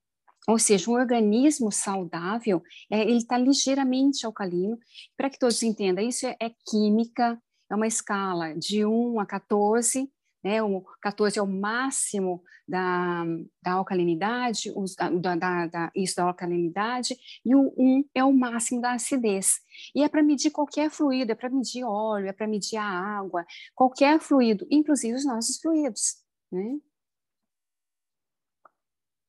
Ou 0.46 0.58
seja, 0.58 0.90
um 0.90 0.94
organismo 0.94 1.72
saudável, 1.72 2.62
é, 2.90 3.00
ele 3.00 3.18
está 3.18 3.38
ligeiramente 3.38 4.26
alcalino. 4.26 4.78
Para 5.16 5.30
que 5.30 5.38
todos 5.38 5.62
entendam, 5.62 6.06
isso 6.06 6.26
é, 6.26 6.36
é, 6.40 6.50
química, 6.66 7.40
é 7.70 7.74
uma 7.74 7.86
escala 7.86 8.54
de 8.54 8.84
1 8.84 9.20
a 9.20 9.26
14, 9.26 10.10
né? 10.44 10.62
o 10.62 10.82
14 11.00 11.38
é 11.38 11.42
o 11.42 11.46
máximo 11.46 12.42
da, 12.68 13.24
da 13.62 13.72
alcalinidade, 13.72 14.70
os, 14.76 14.94
da, 14.94 15.08
da, 15.08 15.66
da, 15.66 15.90
isso 15.94 16.16
da 16.16 16.24
alcalinidade, 16.24 17.16
e 17.44 17.54
o 17.54 17.72
1 17.78 18.04
é 18.14 18.22
o 18.22 18.32
máximo 18.32 18.82
da 18.82 18.92
acidez. 18.92 19.60
E 19.94 20.02
é 20.02 20.08
para 20.10 20.22
medir 20.22 20.50
qualquer 20.50 20.90
fluido, 20.90 21.32
é 21.32 21.34
para 21.34 21.48
medir 21.48 21.84
óleo, 21.84 22.28
é 22.28 22.32
para 22.32 22.46
medir 22.46 22.76
a 22.76 22.84
água, 22.84 23.46
qualquer 23.74 24.20
fluido, 24.20 24.66
inclusive 24.70 25.14
os 25.14 25.24
nossos 25.24 25.58
fluidos. 25.58 26.22
Né? 26.52 26.78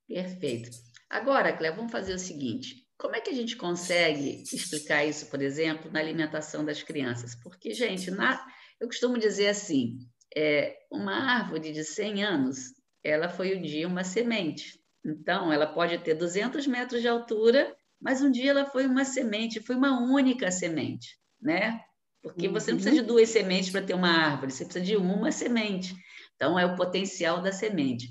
Perfeito. 0.08 0.95
Agora, 1.10 1.56
Cléo, 1.56 1.76
vamos 1.76 1.92
fazer 1.92 2.14
o 2.14 2.20
seguinte: 2.20 2.86
como 2.98 3.16
é 3.16 3.22
que 3.22 3.30
a 3.30 3.34
gente 3.34 3.56
consegue 3.56 4.44
explicar 4.52 5.06
isso, 5.06 5.30
por 5.30 5.42
exemplo, 5.42 5.92
na 5.92 6.00
alimentação 6.00 6.64
das 6.64 6.82
crianças? 6.82 7.36
Porque, 7.36 7.74
gente, 7.74 8.10
na, 8.12 8.44
eu 8.80 8.88
costumo 8.88 9.18
dizer 9.18 9.48
assim: 9.48 9.98
é, 10.36 10.76
uma 10.92 11.14
árvore 11.14 11.72
de 11.72 11.84
100 11.84 12.24
anos, 12.24 12.58
ela 13.04 13.30
foi 13.30 13.58
um 13.58 13.62
dia 13.62 13.88
uma 13.88 14.04
semente. 14.04 14.80
Então, 15.06 15.54
ela 15.54 15.68
pode 15.68 15.98
ter 16.00 16.16
200 16.16 16.66
metros 16.66 17.02
de 17.02 17.08
altura, 17.08 17.76
mas 18.02 18.22
um 18.22 18.32
dia 18.32 18.50
ela 18.50 18.66
foi 18.66 18.88
uma 18.88 19.06
semente, 19.06 19.62
foi 19.62 19.76
uma 19.76 20.02
única 20.02 20.50
semente, 20.50 21.18
né? 21.40 21.80
Porque 22.24 22.48
você 22.48 22.72
não 22.72 22.80
precisa 22.80 23.02
de 23.02 23.08
duas 23.08 23.30
sementes 23.30 23.70
para 23.70 23.84
ter 23.84 23.94
uma 23.94 24.10
árvore, 24.10 24.52
você 24.52 24.66
precisa 24.66 24.84
de 24.84 24.98
uma 24.98 25.32
semente. 25.32 25.94
Então, 26.36 26.58
é 26.58 26.66
o 26.66 26.76
potencial 26.76 27.40
da 27.40 27.52
semente. 27.52 28.08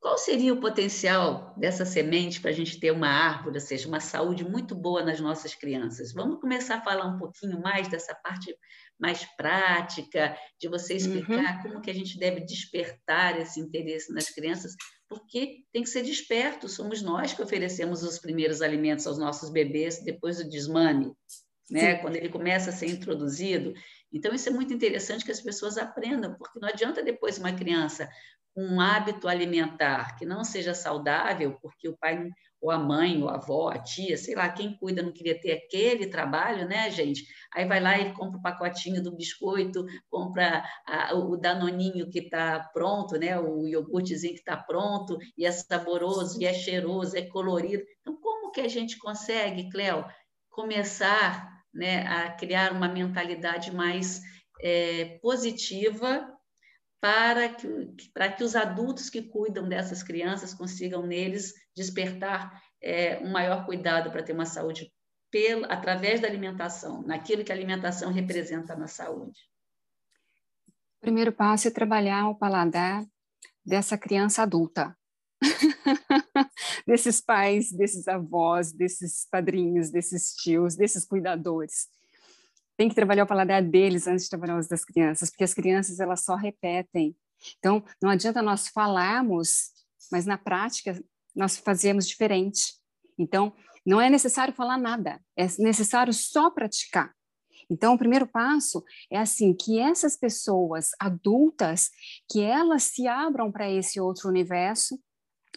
Qual 0.00 0.16
seria 0.16 0.54
o 0.54 0.60
potencial 0.60 1.54
dessa 1.58 1.84
semente 1.84 2.40
para 2.40 2.50
a 2.50 2.54
gente 2.54 2.80
ter 2.80 2.90
uma 2.90 3.08
árvore, 3.08 3.56
ou 3.56 3.60
seja, 3.60 3.86
uma 3.86 4.00
saúde 4.00 4.48
muito 4.48 4.74
boa 4.74 5.04
nas 5.04 5.20
nossas 5.20 5.54
crianças? 5.54 6.14
Vamos 6.14 6.40
começar 6.40 6.76
a 6.76 6.82
falar 6.82 7.04
um 7.04 7.18
pouquinho 7.18 7.60
mais 7.60 7.86
dessa 7.86 8.14
parte 8.14 8.56
mais 8.98 9.24
prática, 9.36 10.36
de 10.58 10.68
você 10.68 10.94
explicar 10.94 11.56
uhum. 11.56 11.62
como 11.62 11.80
que 11.80 11.90
a 11.90 11.94
gente 11.94 12.18
deve 12.18 12.40
despertar 12.40 13.38
esse 13.40 13.58
interesse 13.60 14.12
nas 14.12 14.30
crianças, 14.30 14.74
porque 15.08 15.64
tem 15.72 15.82
que 15.82 15.88
ser 15.88 16.02
desperto, 16.02 16.68
somos 16.68 17.02
nós 17.02 17.32
que 17.32 17.42
oferecemos 17.42 18.02
os 18.02 18.18
primeiros 18.18 18.62
alimentos 18.62 19.06
aos 19.06 19.18
nossos 19.18 19.50
bebês 19.50 20.02
depois 20.02 20.36
do 20.36 20.48
desmame, 20.48 21.12
né? 21.70 21.96
Quando 21.96 22.16
ele 22.16 22.28
começa 22.28 22.70
a 22.70 22.72
ser 22.72 22.86
introduzido. 22.86 23.72
Então, 24.12 24.34
isso 24.34 24.48
é 24.48 24.52
muito 24.52 24.74
interessante 24.74 25.24
que 25.24 25.32
as 25.32 25.40
pessoas 25.40 25.78
aprendam, 25.78 26.34
porque 26.36 26.58
não 26.58 26.68
adianta 26.68 27.02
depois 27.02 27.38
uma 27.38 27.52
criança 27.52 28.08
um 28.56 28.80
hábito 28.80 29.28
alimentar 29.28 30.16
que 30.16 30.26
não 30.26 30.44
seja 30.44 30.74
saudável, 30.74 31.56
porque 31.62 31.88
o 31.88 31.96
pai 31.96 32.28
ou 32.60 32.70
a 32.70 32.78
mãe, 32.78 33.22
ou 33.22 33.28
a 33.28 33.36
avó, 33.36 33.70
a 33.70 33.78
tia, 33.78 34.18
sei 34.18 34.34
lá, 34.34 34.48
quem 34.50 34.76
cuida 34.76 35.02
não 35.02 35.12
queria 35.12 35.40
ter 35.40 35.52
aquele 35.52 36.06
trabalho, 36.08 36.68
né, 36.68 36.90
gente? 36.90 37.24
Aí 37.54 37.64
vai 37.64 37.80
lá 37.80 37.98
e 37.98 38.12
compra 38.12 38.38
o 38.38 38.42
pacotinho 38.42 39.02
do 39.02 39.16
biscoito, 39.16 39.86
compra 40.10 40.62
a, 40.86 41.14
o 41.14 41.38
danoninho 41.38 42.10
que 42.10 42.18
está 42.18 42.60
pronto, 42.74 43.16
né, 43.16 43.38
o 43.40 43.66
iogurtezinho 43.66 44.34
que 44.34 44.40
está 44.40 44.58
pronto, 44.58 45.16
e 45.38 45.46
é 45.46 45.50
saboroso, 45.50 46.40
e 46.40 46.44
é 46.44 46.52
cheiroso, 46.52 47.16
é 47.16 47.22
colorido. 47.22 47.82
Então, 48.00 48.20
como 48.20 48.52
que 48.52 48.60
a 48.60 48.68
gente 48.68 48.98
consegue, 48.98 49.70
Cléo, 49.70 50.04
começar 50.50 51.48
né, 51.72 52.06
a 52.06 52.30
criar 52.32 52.72
uma 52.72 52.88
mentalidade 52.88 53.74
mais 53.74 54.20
é, 54.62 55.18
positiva 55.22 56.29
para 57.00 57.48
que, 57.48 57.68
para 58.12 58.30
que 58.30 58.44
os 58.44 58.54
adultos 58.54 59.08
que 59.08 59.22
cuidam 59.22 59.68
dessas 59.68 60.02
crianças 60.02 60.52
consigam 60.52 61.06
neles 61.06 61.54
despertar 61.74 62.62
é, 62.82 63.18
um 63.20 63.30
maior 63.30 63.64
cuidado 63.64 64.10
para 64.10 64.22
ter 64.22 64.32
uma 64.32 64.44
saúde 64.44 64.92
pelo, 65.30 65.64
através 65.66 66.20
da 66.20 66.28
alimentação, 66.28 67.02
naquilo 67.02 67.44
que 67.44 67.52
a 67.52 67.54
alimentação 67.54 68.12
representa 68.12 68.76
na 68.76 68.86
saúde. 68.86 69.40
O 70.98 71.00
primeiro 71.00 71.32
passo 71.32 71.68
é 71.68 71.70
trabalhar 71.70 72.28
o 72.28 72.34
paladar 72.34 73.06
dessa 73.64 73.96
criança 73.96 74.42
adulta, 74.42 74.94
desses 76.86 77.20
pais, 77.20 77.72
desses 77.72 78.06
avós, 78.08 78.72
desses 78.72 79.26
padrinhos, 79.30 79.90
desses 79.90 80.34
tios, 80.34 80.76
desses 80.76 81.06
cuidadores 81.06 81.88
tem 82.80 82.88
que 82.88 82.94
trabalhar 82.94 83.24
o 83.24 83.26
paladar 83.26 83.62
deles 83.62 84.06
antes 84.06 84.24
de 84.24 84.30
trabalhar 84.30 84.58
os 84.58 84.66
das 84.66 84.86
crianças, 84.86 85.28
porque 85.28 85.44
as 85.44 85.52
crianças 85.52 86.00
elas 86.00 86.24
só 86.24 86.34
repetem. 86.34 87.14
Então, 87.58 87.84
não 88.02 88.08
adianta 88.08 88.40
nós 88.40 88.68
falarmos, 88.68 89.72
mas 90.10 90.24
na 90.24 90.38
prática 90.38 90.98
nós 91.36 91.58
fazemos 91.58 92.08
diferente. 92.08 92.72
Então, 93.18 93.52
não 93.84 94.00
é 94.00 94.08
necessário 94.08 94.54
falar 94.54 94.78
nada, 94.78 95.20
é 95.36 95.46
necessário 95.58 96.14
só 96.14 96.48
praticar. 96.48 97.14
Então, 97.68 97.92
o 97.92 97.98
primeiro 97.98 98.26
passo 98.26 98.82
é 99.12 99.18
assim 99.18 99.52
que 99.52 99.78
essas 99.78 100.16
pessoas 100.16 100.88
adultas 100.98 101.90
que 102.30 102.40
elas 102.40 102.84
se 102.84 103.06
abram 103.06 103.52
para 103.52 103.70
esse 103.70 104.00
outro 104.00 104.26
universo 104.26 104.98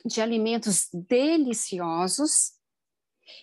de 0.05 0.19
alimentos 0.19 0.89
deliciosos 0.91 2.51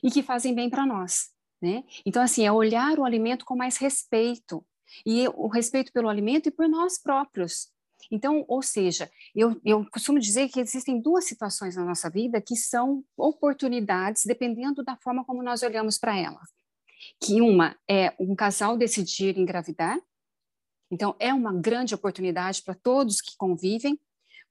e 0.05 0.11
que 0.11 0.23
fazem 0.23 0.55
bem 0.55 0.69
para 0.69 0.85
nós. 0.85 1.31
Né? 1.61 1.85
Então, 2.07 2.23
assim, 2.23 2.47
é 2.47 2.53
olhar 2.53 2.99
o 2.99 3.05
alimento 3.05 3.45
com 3.45 3.55
mais 3.55 3.77
respeito, 3.77 4.65
e 5.05 5.29
o 5.29 5.47
respeito 5.47 5.93
pelo 5.93 6.09
alimento 6.09 6.49
e 6.49 6.53
por 6.53 6.69
nós 6.69 7.01
próprios. 7.01 7.69
Então, 8.11 8.45
ou 8.49 8.63
seja, 8.63 9.11
eu, 9.35 9.61
eu 9.65 9.87
costumo 9.91 10.19
dizer 10.19 10.49
que 10.49 10.61
existem 10.61 11.01
duas 11.01 11.25
situações 11.27 11.77
na 11.77 11.85
nossa 11.85 12.09
vida 12.09 12.41
que 12.41 12.57
são 12.57 13.05
oportunidades, 13.17 14.25
dependendo 14.25 14.83
da 14.83 14.97
forma 14.97 15.25
como 15.25 15.43
nós 15.43 15.63
olhamos 15.63 15.99
para 15.99 16.17
ela. 16.17 16.41
Que 17.21 17.41
uma 17.41 17.77
é 17.89 18.15
um 18.19 18.35
casal 18.35 18.77
decidir 18.77 19.39
engravidar, 19.39 19.99
então 20.91 21.15
é 21.19 21.33
uma 21.33 21.53
grande 21.53 21.95
oportunidade 21.95 22.63
para 22.63 22.75
todos 22.75 23.21
que 23.21 23.37
convivem, 23.37 23.99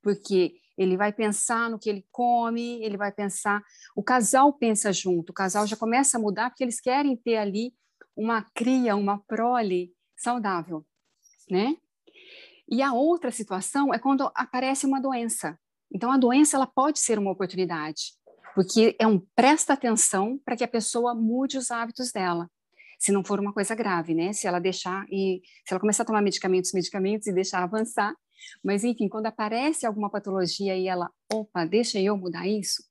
porque 0.01 0.55
ele 0.79 0.95
vai 0.95 1.11
pensar 1.11 1.69
no 1.69 1.77
que 1.77 1.89
ele 1.89 2.07
come, 2.09 2.81
ele 2.81 2.95
vai 2.95 3.11
pensar, 3.11 3.61
o 3.93 4.01
casal 4.01 4.53
pensa 4.53 4.93
junto, 4.93 5.31
o 5.31 5.33
casal 5.33 5.67
já 5.67 5.75
começa 5.75 6.17
a 6.17 6.21
mudar 6.21 6.49
porque 6.49 6.63
eles 6.63 6.79
querem 6.79 7.17
ter 7.17 7.35
ali 7.35 7.73
uma 8.15 8.43
cria, 8.55 8.95
uma 8.95 9.19
prole 9.27 9.93
saudável, 10.17 10.85
né? 11.51 11.75
E 12.71 12.81
a 12.81 12.93
outra 12.93 13.29
situação 13.29 13.93
é 13.93 13.99
quando 13.99 14.31
aparece 14.33 14.85
uma 14.85 15.01
doença. 15.01 15.59
Então 15.93 16.11
a 16.11 16.17
doença 16.17 16.55
ela 16.55 16.67
pode 16.67 16.99
ser 16.99 17.19
uma 17.19 17.31
oportunidade, 17.31 18.13
porque 18.55 18.95
é 18.97 19.05
um 19.05 19.19
presta 19.35 19.73
atenção 19.73 20.39
para 20.45 20.55
que 20.55 20.63
a 20.63 20.67
pessoa 20.67 21.13
mude 21.13 21.57
os 21.57 21.71
hábitos 21.71 22.09
dela. 22.13 22.49
Se 22.97 23.11
não 23.11 23.23
for 23.23 23.39
uma 23.39 23.51
coisa 23.51 23.75
grave, 23.75 24.13
né? 24.13 24.31
Se 24.31 24.47
ela 24.47 24.59
deixar 24.59 25.05
e 25.09 25.41
se 25.65 25.73
ela 25.73 25.79
começar 25.79 26.03
a 26.03 26.05
tomar 26.05 26.21
medicamentos, 26.21 26.71
medicamentos 26.71 27.27
e 27.27 27.33
deixar 27.33 27.63
avançar, 27.63 28.13
mas, 28.63 28.83
enfim, 28.83 29.07
quando 29.07 29.27
aparece 29.27 29.85
alguma 29.85 30.09
patologia 30.09 30.77
e 30.77 30.87
ela, 30.87 31.09
opa, 31.31 31.65
deixa 31.65 31.99
eu 31.99 32.17
mudar 32.17 32.47
isso. 32.47 32.83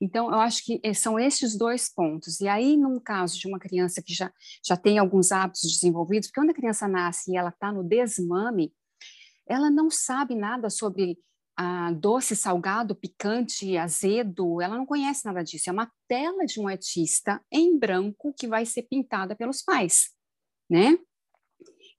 Então, 0.00 0.32
eu 0.32 0.40
acho 0.40 0.64
que 0.64 0.80
eh, 0.82 0.94
são 0.94 1.16
esses 1.16 1.56
dois 1.56 1.88
pontos. 1.88 2.40
E 2.40 2.48
aí, 2.48 2.76
num 2.76 2.98
caso 2.98 3.38
de 3.38 3.46
uma 3.46 3.58
criança 3.58 4.02
que 4.02 4.12
já, 4.12 4.32
já 4.64 4.76
tem 4.76 4.98
alguns 4.98 5.30
hábitos 5.30 5.62
desenvolvidos, 5.62 6.26
porque 6.28 6.40
quando 6.40 6.50
a 6.50 6.54
criança 6.54 6.88
nasce 6.88 7.30
e 7.30 7.36
ela 7.36 7.50
está 7.50 7.70
no 7.70 7.84
desmame, 7.84 8.72
ela 9.46 9.70
não 9.70 9.90
sabe 9.90 10.34
nada 10.34 10.68
sobre 10.68 11.18
ah, 11.56 11.92
doce, 11.92 12.34
salgado, 12.34 12.96
picante, 12.96 13.76
azedo, 13.76 14.60
ela 14.60 14.76
não 14.76 14.86
conhece 14.86 15.24
nada 15.24 15.44
disso. 15.44 15.70
É 15.70 15.72
uma 15.72 15.90
tela 16.08 16.44
de 16.46 16.58
um 16.58 16.66
artista 16.66 17.40
em 17.50 17.78
branco 17.78 18.34
que 18.36 18.48
vai 18.48 18.66
ser 18.66 18.82
pintada 18.82 19.36
pelos 19.36 19.62
pais, 19.62 20.10
né? 20.68 20.98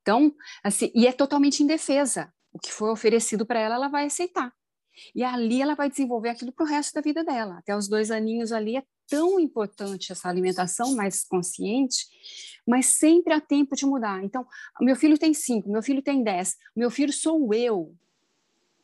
Então, 0.01 0.35
assim, 0.61 0.91
e 0.93 1.07
é 1.07 1.13
totalmente 1.13 1.63
indefesa 1.63 2.33
o 2.53 2.59
que 2.59 2.71
foi 2.71 2.89
oferecido 2.91 3.45
para 3.45 3.59
ela, 3.59 3.75
ela 3.75 3.87
vai 3.87 4.05
aceitar. 4.05 4.53
E 5.15 5.23
ali 5.23 5.61
ela 5.61 5.73
vai 5.73 5.89
desenvolver 5.89 6.29
aquilo 6.29 6.51
para 6.51 6.65
o 6.65 6.69
resto 6.69 6.93
da 6.93 7.01
vida 7.01 7.23
dela. 7.23 7.57
Até 7.57 7.75
os 7.75 7.87
dois 7.87 8.11
aninhos 8.11 8.51
ali 8.51 8.77
é 8.77 8.83
tão 9.07 9.39
importante 9.39 10.11
essa 10.11 10.29
alimentação 10.29 10.95
mais 10.95 11.23
consciente, 11.25 12.05
mas 12.65 12.85
sempre 12.85 13.33
há 13.33 13.41
tempo 13.41 13.75
de 13.75 13.85
mudar. 13.85 14.23
Então, 14.23 14.45
meu 14.79 14.95
filho 14.95 15.17
tem 15.17 15.33
cinco, 15.33 15.69
meu 15.69 15.81
filho 15.81 16.01
tem 16.01 16.23
dez, 16.23 16.55
meu 16.75 16.91
filho 16.91 17.11
sou 17.11 17.53
eu, 17.53 17.95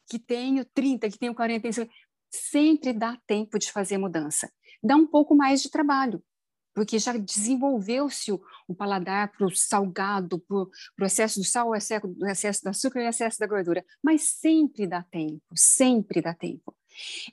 que 0.10 0.18
tenho 0.18 0.66
30, 0.66 1.10
que 1.10 1.20
tenho 1.20 1.36
45. 1.36 1.92
Sempre 2.32 2.92
dá 2.92 3.18
tempo 3.28 3.58
de 3.60 3.72
fazer 3.72 3.98
mudança. 3.98 4.52
dá 4.84 4.96
um 4.96 5.06
pouco 5.06 5.36
mais 5.36 5.62
de 5.62 5.70
trabalho, 5.70 6.24
porque 6.80 6.98
já 6.98 7.12
desenvolveu-se 7.18 8.32
o, 8.32 8.42
o, 8.66 8.74
paladar 8.74 9.34
para 9.34 9.46
o 9.46 9.54
salgado, 9.54 10.40
para 10.40 10.56
o 10.56 11.06
excesso 11.06 11.38
do 11.38 11.46
sal, 11.46 11.68
o 11.68 11.76
excesso, 11.76 12.08
o 12.08 12.26
excesso 12.26 12.64
do 12.64 12.70
açúcar 12.70 13.02
e 13.02 13.06
o 13.06 13.10
excesso 13.10 13.38
da 13.38 13.46
gordura. 13.46 13.86
Mas 14.02 14.22
sempre 14.22 14.88
dá 14.88 15.04
tempo, 15.04 15.44
sempre 15.54 16.22
dá 16.22 16.34
tempo. 16.34 16.74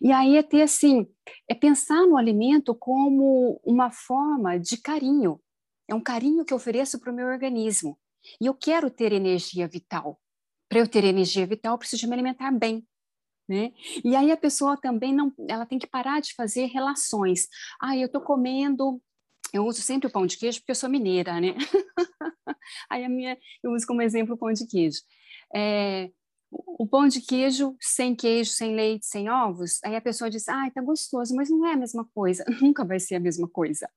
E 0.00 0.10
aí 0.10 0.36
é 0.36 0.42
ter 0.42 0.62
assim, 0.62 1.06
é 1.48 1.54
pensar 1.54 2.04
no 2.08 2.16
alimento 2.16 2.74
como 2.74 3.60
uma 3.64 3.88
forma 3.88 4.58
de 4.58 4.78
carinho. 4.78 5.40
É 5.86 5.94
um 5.94 6.00
carinho 6.00 6.44
que 6.44 6.52
eu 6.52 6.56
ofereço 6.56 6.98
para 6.98 7.12
o 7.12 7.14
meu 7.14 7.28
organismo. 7.28 7.96
E 8.40 8.46
eu 8.46 8.54
quero 8.54 8.90
ter 8.90 9.12
energia 9.12 9.68
vital. 9.68 10.20
Para 10.68 10.80
eu 10.80 10.88
ter 10.88 11.04
energia 11.04 11.46
vital, 11.46 11.74
eu 11.74 11.78
preciso 11.78 12.08
me 12.08 12.14
alimentar 12.14 12.50
bem. 12.50 12.84
Né? 13.48 13.72
E 14.04 14.16
aí 14.16 14.32
a 14.32 14.36
pessoa 14.36 14.76
também 14.76 15.14
não, 15.14 15.32
ela 15.48 15.64
tem 15.64 15.78
que 15.78 15.86
parar 15.86 16.20
de 16.20 16.34
fazer 16.34 16.66
relações. 16.66 17.46
Ah, 17.80 17.96
eu 17.96 18.06
estou 18.06 18.20
comendo 18.20 19.00
eu 19.52 19.64
uso 19.64 19.80
sempre 19.80 20.08
o 20.08 20.10
pão 20.10 20.26
de 20.26 20.36
queijo 20.36 20.60
porque 20.60 20.72
eu 20.72 20.76
sou 20.76 20.88
mineira, 20.88 21.40
né? 21.40 21.54
Aí 22.90 23.04
a 23.04 23.08
minha, 23.08 23.38
eu 23.62 23.72
uso 23.72 23.86
como 23.86 24.02
exemplo 24.02 24.34
o 24.34 24.38
pão 24.38 24.52
de 24.52 24.66
queijo. 24.66 25.00
É, 25.54 26.10
o 26.50 26.86
pão 26.86 27.08
de 27.08 27.20
queijo 27.20 27.76
sem 27.80 28.14
queijo, 28.14 28.50
sem 28.50 28.74
leite, 28.74 29.06
sem 29.06 29.28
ovos, 29.28 29.78
aí 29.84 29.94
a 29.94 30.00
pessoa 30.00 30.30
diz, 30.30 30.48
ah, 30.48 30.70
tá 30.72 30.80
gostoso, 30.80 31.34
mas 31.34 31.50
não 31.50 31.66
é 31.66 31.74
a 31.74 31.76
mesma 31.76 32.04
coisa. 32.14 32.44
Nunca 32.60 32.84
vai 32.84 32.98
ser 32.98 33.16
a 33.16 33.20
mesma 33.20 33.48
coisa. 33.48 33.88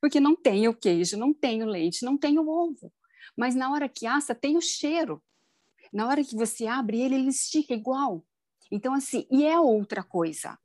Porque 0.00 0.20
não 0.20 0.34
tem 0.34 0.68
o 0.68 0.74
queijo, 0.74 1.16
não 1.16 1.32
tem 1.32 1.62
o 1.62 1.66
leite, 1.66 2.04
não 2.04 2.16
tem 2.16 2.38
o 2.38 2.48
ovo. 2.48 2.92
Mas 3.36 3.54
na 3.54 3.72
hora 3.72 3.88
que 3.88 4.06
assa, 4.06 4.34
tem 4.34 4.56
o 4.56 4.60
cheiro. 4.60 5.22
Na 5.92 6.08
hora 6.08 6.24
que 6.24 6.34
você 6.34 6.66
abre 6.66 7.00
ele, 7.00 7.14
ele 7.14 7.28
estica 7.28 7.74
igual. 7.74 8.24
Então, 8.70 8.92
assim, 8.92 9.26
e 9.30 9.44
é 9.44 9.58
outra 9.58 10.02
coisa 10.02 10.58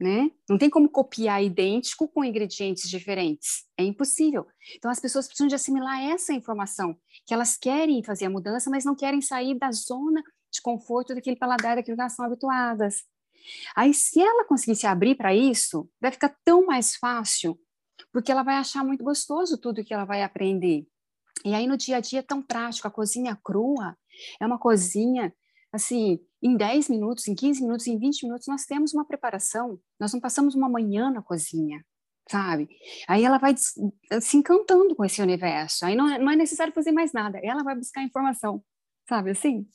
né? 0.00 0.30
Não 0.48 0.56
tem 0.56 0.70
como 0.70 0.88
copiar 0.88 1.44
idêntico 1.44 2.08
com 2.08 2.24
ingredientes 2.24 2.88
diferentes. 2.88 3.66
É 3.76 3.84
impossível. 3.84 4.46
Então 4.76 4.90
as 4.90 4.98
pessoas 4.98 5.26
precisam 5.26 5.46
de 5.46 5.54
assimilar 5.54 6.02
essa 6.02 6.32
informação, 6.32 6.96
que 7.26 7.34
elas 7.34 7.56
querem 7.56 8.02
fazer 8.02 8.24
a 8.24 8.30
mudança, 8.30 8.70
mas 8.70 8.84
não 8.84 8.96
querem 8.96 9.20
sair 9.20 9.58
da 9.58 9.70
zona 9.70 10.22
de 10.50 10.62
conforto 10.62 11.14
daquele 11.14 11.36
paladar 11.36 11.76
daquilo 11.76 11.96
que 11.96 12.00
elas 12.00 12.14
são 12.14 12.24
habituadas. 12.24 13.04
Aí 13.76 13.92
se 13.92 14.20
ela 14.20 14.46
conseguir 14.46 14.76
se 14.76 14.86
abrir 14.86 15.16
para 15.16 15.34
isso, 15.34 15.88
vai 16.00 16.10
ficar 16.10 16.34
tão 16.44 16.64
mais 16.64 16.96
fácil, 16.96 17.58
porque 18.12 18.32
ela 18.32 18.42
vai 18.42 18.56
achar 18.56 18.84
muito 18.84 19.04
gostoso 19.04 19.58
tudo 19.58 19.84
que 19.84 19.92
ela 19.92 20.04
vai 20.04 20.22
aprender. 20.22 20.86
E 21.44 21.54
aí 21.54 21.66
no 21.66 21.76
dia 21.76 21.98
a 21.98 22.00
dia 22.00 22.20
é 22.20 22.22
tão 22.22 22.42
prático, 22.42 22.88
a 22.88 22.90
cozinha 22.90 23.38
crua 23.42 23.96
é 24.40 24.46
uma 24.46 24.58
cozinha 24.58 25.32
assim, 25.72 26.18
em 26.42 26.56
10 26.56 26.88
minutos, 26.88 27.28
em 27.28 27.34
15 27.34 27.62
minutos, 27.62 27.86
em 27.86 27.98
20 27.98 28.22
minutos, 28.24 28.46
nós 28.46 28.64
temos 28.64 28.94
uma 28.94 29.04
preparação. 29.04 29.78
Nós 29.98 30.12
não 30.12 30.20
passamos 30.20 30.54
uma 30.54 30.68
manhã 30.68 31.10
na 31.10 31.22
cozinha, 31.22 31.84
sabe? 32.28 32.68
Aí 33.06 33.24
ela 33.24 33.38
vai 33.38 33.54
se 33.56 34.36
encantando 34.36 34.96
com 34.96 35.04
esse 35.04 35.20
universo. 35.20 35.84
Aí 35.84 35.94
não 35.94 36.08
é, 36.08 36.18
não 36.18 36.32
é 36.32 36.36
necessário 36.36 36.72
fazer 36.72 36.92
mais 36.92 37.12
nada. 37.12 37.38
Ela 37.42 37.62
vai 37.62 37.74
buscar 37.74 38.02
informação, 38.02 38.62
sabe 39.08 39.30
assim? 39.30 39.66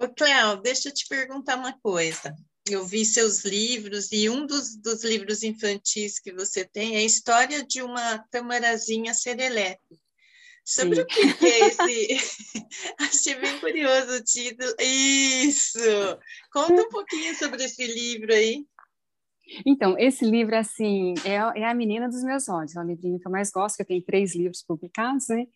Ô, 0.00 0.08
Cléo, 0.08 0.56
deixa 0.60 0.88
eu 0.88 0.94
te 0.94 1.06
perguntar 1.08 1.56
uma 1.56 1.78
coisa. 1.80 2.34
Eu 2.68 2.84
vi 2.84 3.04
seus 3.04 3.44
livros 3.44 4.12
e 4.12 4.28
um 4.28 4.46
dos, 4.46 4.76
dos 4.76 5.02
livros 5.02 5.42
infantis 5.42 6.18
que 6.18 6.32
você 6.32 6.64
tem 6.64 6.96
é 6.96 6.98
a 6.98 7.04
história 7.04 7.64
de 7.64 7.82
uma 7.82 8.18
tamarazinha 8.30 9.14
serelepe. 9.14 9.98
Sobre 10.68 10.96
Sim. 10.96 11.00
o 11.00 11.06
que 11.06 11.46
é 11.46 11.66
esse? 11.66 12.44
Achei 13.00 13.34
bem 13.36 13.58
curioso 13.58 14.18
o 14.18 14.22
título. 14.22 14.70
Isso! 14.78 15.78
Conta 16.52 16.82
um 16.82 16.88
pouquinho 16.90 17.34
sobre 17.36 17.64
esse 17.64 17.86
livro 17.86 18.34
aí. 18.34 18.66
Então, 19.64 19.98
esse 19.98 20.26
livro, 20.26 20.54
assim, 20.54 21.14
é, 21.24 21.60
é 21.60 21.64
a 21.64 21.72
menina 21.72 22.06
dos 22.06 22.22
meus 22.22 22.50
olhos, 22.50 22.76
é 22.76 22.80
o 22.80 22.86
livrinho 22.86 23.18
que 23.18 23.26
eu 23.26 23.32
mais 23.32 23.50
gosto, 23.50 23.76
que 23.76 23.82
eu 23.82 23.86
tenho 23.86 24.02
três 24.02 24.34
livros 24.36 24.62
publicados, 24.62 25.28
né? 25.28 25.46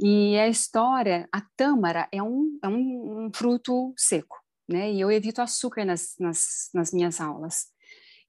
E 0.00 0.36
a 0.36 0.48
história, 0.48 1.28
a 1.30 1.40
tâmara 1.56 2.08
é 2.10 2.20
um, 2.20 2.58
é 2.60 2.66
um, 2.66 3.26
um 3.26 3.30
fruto 3.32 3.94
seco, 3.96 4.36
né? 4.68 4.92
E 4.92 5.00
eu 5.00 5.12
evito 5.12 5.40
açúcar 5.40 5.84
nas, 5.84 6.16
nas, 6.18 6.70
nas 6.74 6.92
minhas 6.92 7.20
aulas. 7.20 7.66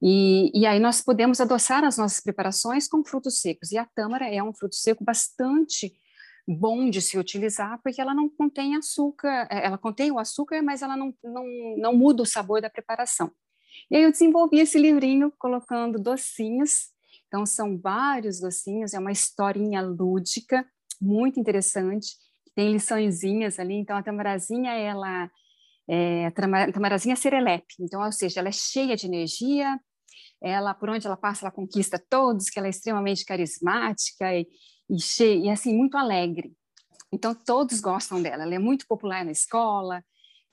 E, 0.00 0.52
e, 0.54 0.66
aí 0.66 0.78
nós 0.78 1.00
podemos 1.00 1.40
adoçar 1.40 1.82
as 1.82 1.98
nossas 1.98 2.20
preparações 2.20 2.86
com 2.86 3.04
frutos 3.04 3.40
secos. 3.40 3.72
E 3.72 3.78
a 3.78 3.86
tâmara 3.86 4.32
é 4.32 4.40
um 4.40 4.54
fruto 4.54 4.76
seco 4.76 5.02
bastante 5.02 5.92
bom 6.46 6.90
de 6.90 7.00
se 7.00 7.18
utilizar, 7.18 7.80
porque 7.82 8.00
ela 8.00 8.14
não 8.14 8.28
contém 8.28 8.76
açúcar, 8.76 9.46
é, 9.50 9.66
ela 9.66 9.78
contém 9.78 10.10
o 10.10 10.18
açúcar, 10.18 10.62
mas 10.62 10.82
ela 10.82 10.96
não, 10.96 11.14
não, 11.22 11.44
não 11.76 11.94
muda 11.94 12.22
o 12.22 12.26
sabor 12.26 12.60
da 12.60 12.70
preparação. 12.70 13.30
E 13.90 13.96
aí 13.96 14.02
eu 14.02 14.10
desenvolvi 14.10 14.60
esse 14.60 14.78
livrinho 14.78 15.32
colocando 15.38 15.98
docinhos, 15.98 16.90
então 17.28 17.46
são 17.46 17.78
vários 17.78 18.40
docinhos, 18.40 18.92
é 18.92 18.98
uma 18.98 19.12
historinha 19.12 19.80
lúdica, 19.80 20.66
muito 21.00 21.40
interessante, 21.40 22.16
tem 22.54 22.72
liçõezinhas 22.72 23.58
ali, 23.58 23.74
então 23.74 23.96
a 23.96 24.02
tamarazinha, 24.02 24.72
ela 24.72 25.30
é 25.88 26.30
tamarazinha 26.72 27.16
serelepe, 27.16 27.74
então, 27.80 28.02
ou 28.02 28.12
seja, 28.12 28.40
ela 28.40 28.48
é 28.48 28.52
cheia 28.52 28.94
de 28.96 29.06
energia, 29.06 29.78
ela, 30.40 30.74
por 30.74 30.90
onde 30.90 31.06
ela 31.06 31.16
passa, 31.16 31.44
ela 31.44 31.52
conquista 31.52 32.02
todos, 32.10 32.50
que 32.50 32.58
ela 32.58 32.66
é 32.66 32.70
extremamente 32.70 33.24
carismática 33.24 34.34
e, 34.34 34.46
e, 34.92 35.00
cheia, 35.00 35.46
e 35.46 35.50
assim, 35.50 35.74
muito 35.74 35.96
alegre. 35.96 36.54
Então, 37.12 37.34
todos 37.34 37.80
gostam 37.80 38.22
dela. 38.22 38.42
Ela 38.44 38.54
é 38.54 38.58
muito 38.58 38.86
popular 38.86 39.24
na 39.24 39.32
escola, 39.32 40.04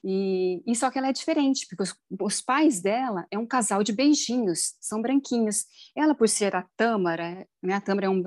e, 0.03 0.63
e 0.65 0.75
só 0.75 0.89
que 0.89 0.97
ela 0.97 1.09
é 1.09 1.13
diferente, 1.13 1.67
porque 1.67 1.83
os, 1.83 1.95
os, 2.21 2.41
pais 2.41 2.81
dela 2.81 3.27
é 3.29 3.37
um 3.37 3.45
casal 3.45 3.83
de 3.83 3.91
beijinhos, 3.91 4.75
são 4.79 5.01
branquinhos. 5.01 5.65
Ela, 5.95 6.15
por 6.15 6.29
ser 6.29 6.55
a 6.55 6.65
tâmara, 6.77 7.45
né, 7.61 7.73
a 7.73 7.81
tâmara 7.81 8.07
é 8.07 8.09
um, 8.09 8.23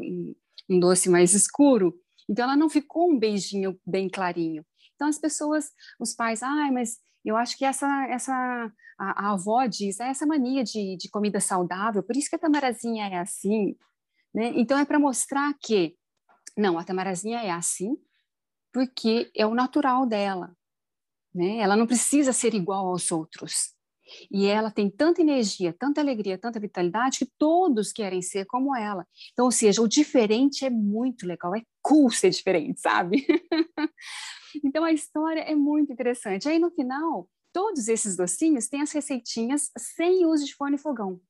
um 0.68 0.78
doce 0.78 1.08
mais 1.08 1.32
escuro, 1.34 1.94
então 2.28 2.44
ela 2.44 2.56
não 2.56 2.68
ficou 2.68 3.10
um 3.10 3.18
beijinho 3.18 3.78
bem 3.86 4.08
clarinho. 4.08 4.64
Então 4.94 5.08
as 5.08 5.18
pessoas, 5.18 5.70
os 5.98 6.14
pais, 6.14 6.42
ai, 6.42 6.70
mas 6.70 6.98
eu 7.24 7.36
acho 7.36 7.56
que 7.56 7.64
essa, 7.64 8.06
essa 8.08 8.34
a, 8.98 9.28
a 9.28 9.32
avó 9.32 9.64
diz, 9.66 9.98
é 9.98 10.08
essa 10.08 10.26
mania 10.26 10.62
de, 10.62 10.96
de 10.96 11.08
comida 11.08 11.40
saudável, 11.40 12.02
por 12.02 12.16
isso 12.16 12.28
que 12.28 12.36
a 12.36 12.38
tamarazinha 12.38 13.06
é 13.06 13.18
assim. 13.18 13.74
Né? 14.34 14.52
Então 14.56 14.78
é 14.78 14.84
para 14.84 14.98
mostrar 14.98 15.54
que 15.60 15.96
não, 16.56 16.78
a 16.78 16.84
tamarazinha 16.84 17.40
é 17.40 17.50
assim 17.50 17.96
porque 18.72 19.30
é 19.36 19.46
o 19.46 19.54
natural 19.54 20.06
dela. 20.06 20.56
Né? 21.34 21.58
Ela 21.58 21.76
não 21.76 21.86
precisa 21.86 22.32
ser 22.32 22.54
igual 22.54 22.86
aos 22.86 23.12
outros. 23.12 23.74
E 24.30 24.46
ela 24.46 24.70
tem 24.70 24.90
tanta 24.90 25.20
energia, 25.20 25.74
tanta 25.78 26.00
alegria, 26.00 26.36
tanta 26.36 26.58
vitalidade 26.58 27.18
que 27.18 27.32
todos 27.38 27.92
querem 27.92 28.20
ser 28.20 28.46
como 28.46 28.74
ela. 28.74 29.06
Então, 29.32 29.44
ou 29.44 29.52
seja, 29.52 29.80
o 29.80 29.88
diferente 29.88 30.64
é 30.64 30.70
muito 30.70 31.26
legal, 31.26 31.54
é 31.54 31.62
cool 31.80 32.10
ser 32.10 32.30
diferente, 32.30 32.80
sabe? 32.80 33.24
então 34.64 34.84
a 34.84 34.92
história 34.92 35.40
é 35.40 35.54
muito 35.54 35.92
interessante. 35.92 36.48
Aí 36.48 36.58
no 36.58 36.70
final, 36.70 37.28
todos 37.52 37.88
esses 37.88 38.16
docinhos 38.16 38.68
têm 38.68 38.82
as 38.82 38.92
receitinhas 38.92 39.70
sem 39.78 40.26
uso 40.26 40.44
de 40.44 40.54
forno 40.54 40.76
e 40.76 40.80
fogão 40.80 41.20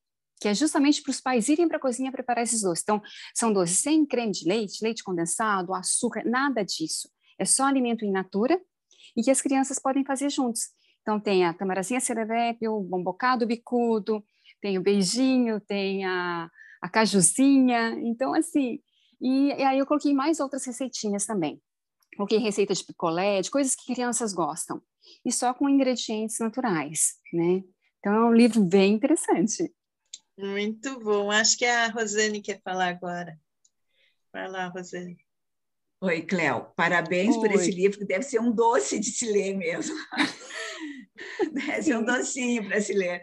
que 0.43 0.49
é 0.49 0.53
justamente 0.53 1.01
para 1.01 1.09
os 1.09 1.21
pais 1.21 1.47
irem 1.47 1.69
para 1.69 1.77
a 1.77 1.79
cozinha 1.79 2.11
preparar 2.11 2.43
esses 2.43 2.63
doces. 2.63 2.83
Então, 2.83 3.01
são 3.33 3.53
doces 3.53 3.77
sem 3.77 4.05
creme 4.05 4.33
de 4.33 4.45
leite, 4.45 4.83
leite 4.83 5.01
condensado, 5.01 5.73
açúcar, 5.73 6.25
nada 6.25 6.65
disso. 6.65 7.09
É 7.39 7.45
só 7.45 7.63
alimento 7.63 8.03
in 8.03 8.11
natura 8.11 8.61
e 9.15 9.23
que 9.23 9.31
as 9.31 9.41
crianças 9.41 9.79
podem 9.79 10.03
fazer 10.03 10.29
juntos. 10.29 10.63
Então, 11.01 11.17
tem 11.17 11.45
a 11.45 11.53
tamarazinha 11.53 12.01
serelepe, 12.01 12.67
o 12.67 12.81
bombocado 12.81 13.47
bicudo, 13.47 14.21
tem 14.61 14.77
o 14.77 14.81
beijinho, 14.81 15.61
tem 15.61 16.03
a, 16.03 16.49
a 16.81 16.89
cajuzinha. 16.89 17.97
Então, 18.01 18.33
assim, 18.33 18.81
e, 19.21 19.47
e 19.47 19.63
aí 19.63 19.79
eu 19.79 19.85
coloquei 19.85 20.13
mais 20.13 20.41
outras 20.41 20.65
receitinhas 20.65 21.25
também. 21.25 21.61
Coloquei 22.17 22.37
receita 22.37 22.73
de 22.73 22.83
picolé, 22.83 23.41
de 23.41 23.49
coisas 23.49 23.75
que 23.75 23.93
crianças 23.93 24.33
gostam. 24.33 24.81
E 25.23 25.31
só 25.31 25.53
com 25.53 25.69
ingredientes 25.69 26.37
naturais, 26.37 27.13
né? 27.31 27.63
Então, 27.99 28.13
é 28.13 28.25
um 28.25 28.33
livro 28.33 28.61
bem 28.61 28.93
interessante. 28.93 29.71
Muito 30.37 30.99
bom. 30.99 31.31
Acho 31.31 31.57
que 31.57 31.65
a 31.65 31.87
Rosane 31.87 32.41
quer 32.41 32.61
falar 32.63 32.87
agora. 32.87 33.39
Vai 34.31 34.49
lá, 34.49 34.67
Rosane. 34.67 35.17
Oi, 36.01 36.21
Cléo. 36.23 36.65
Parabéns 36.75 37.35
Oi. 37.35 37.41
por 37.41 37.51
esse 37.55 37.71
livro, 37.71 37.99
que 37.99 38.05
deve 38.05 38.23
ser 38.23 38.39
um 38.39 38.51
doce 38.51 38.99
de 38.99 39.05
se 39.05 39.25
ler 39.31 39.55
mesmo. 39.55 39.95
deve 41.53 41.81
ser 41.81 41.97
um 41.97 42.03
docinho 42.03 42.67
para 42.67 42.81
se 42.81 42.93
ler. 42.93 43.21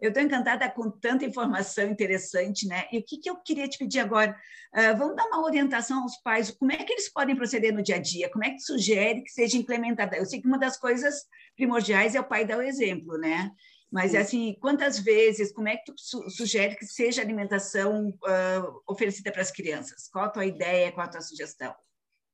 Eu 0.00 0.08
estou 0.08 0.22
encantada 0.22 0.70
com 0.70 0.90
tanta 0.90 1.24
informação 1.24 1.88
interessante, 1.88 2.66
né? 2.66 2.86
E 2.92 2.98
o 2.98 3.04
que, 3.04 3.18
que 3.18 3.28
eu 3.28 3.36
queria 3.36 3.68
te 3.68 3.78
pedir 3.78 4.00
agora? 4.00 4.36
Uh, 4.74 4.96
vamos 4.96 5.16
dar 5.16 5.26
uma 5.26 5.44
orientação 5.44 6.02
aos 6.02 6.16
pais. 6.22 6.50
Como 6.50 6.72
é 6.72 6.76
que 6.76 6.92
eles 6.92 7.12
podem 7.12 7.36
proceder 7.36 7.72
no 7.72 7.82
dia 7.82 7.96
a 7.96 8.00
dia? 8.00 8.30
Como 8.30 8.44
é 8.44 8.50
que 8.50 8.60
sugere 8.60 9.22
que 9.22 9.30
seja 9.30 9.56
implementada? 9.56 10.16
Eu 10.16 10.24
sei 10.24 10.40
que 10.40 10.46
uma 10.46 10.58
das 10.58 10.78
coisas 10.78 11.24
primordiais 11.56 12.14
é 12.14 12.20
o 12.20 12.24
pai 12.24 12.44
dar 12.44 12.58
o 12.58 12.62
exemplo, 12.62 13.18
né? 13.18 13.50
Mas, 13.92 14.14
assim, 14.14 14.56
quantas 14.58 14.98
vezes, 14.98 15.52
como 15.52 15.68
é 15.68 15.76
que 15.76 15.84
tu 15.84 15.94
su 15.98 16.30
sugere 16.30 16.76
que 16.76 16.86
seja 16.86 17.20
alimentação 17.20 18.08
uh, 18.08 18.82
oferecida 18.88 19.30
para 19.30 19.42
as 19.42 19.50
crianças? 19.50 20.08
Qual 20.10 20.24
a 20.24 20.30
tua 20.30 20.46
ideia, 20.46 20.90
qual 20.90 21.06
a 21.06 21.10
tua 21.10 21.20
sugestão? 21.20 21.74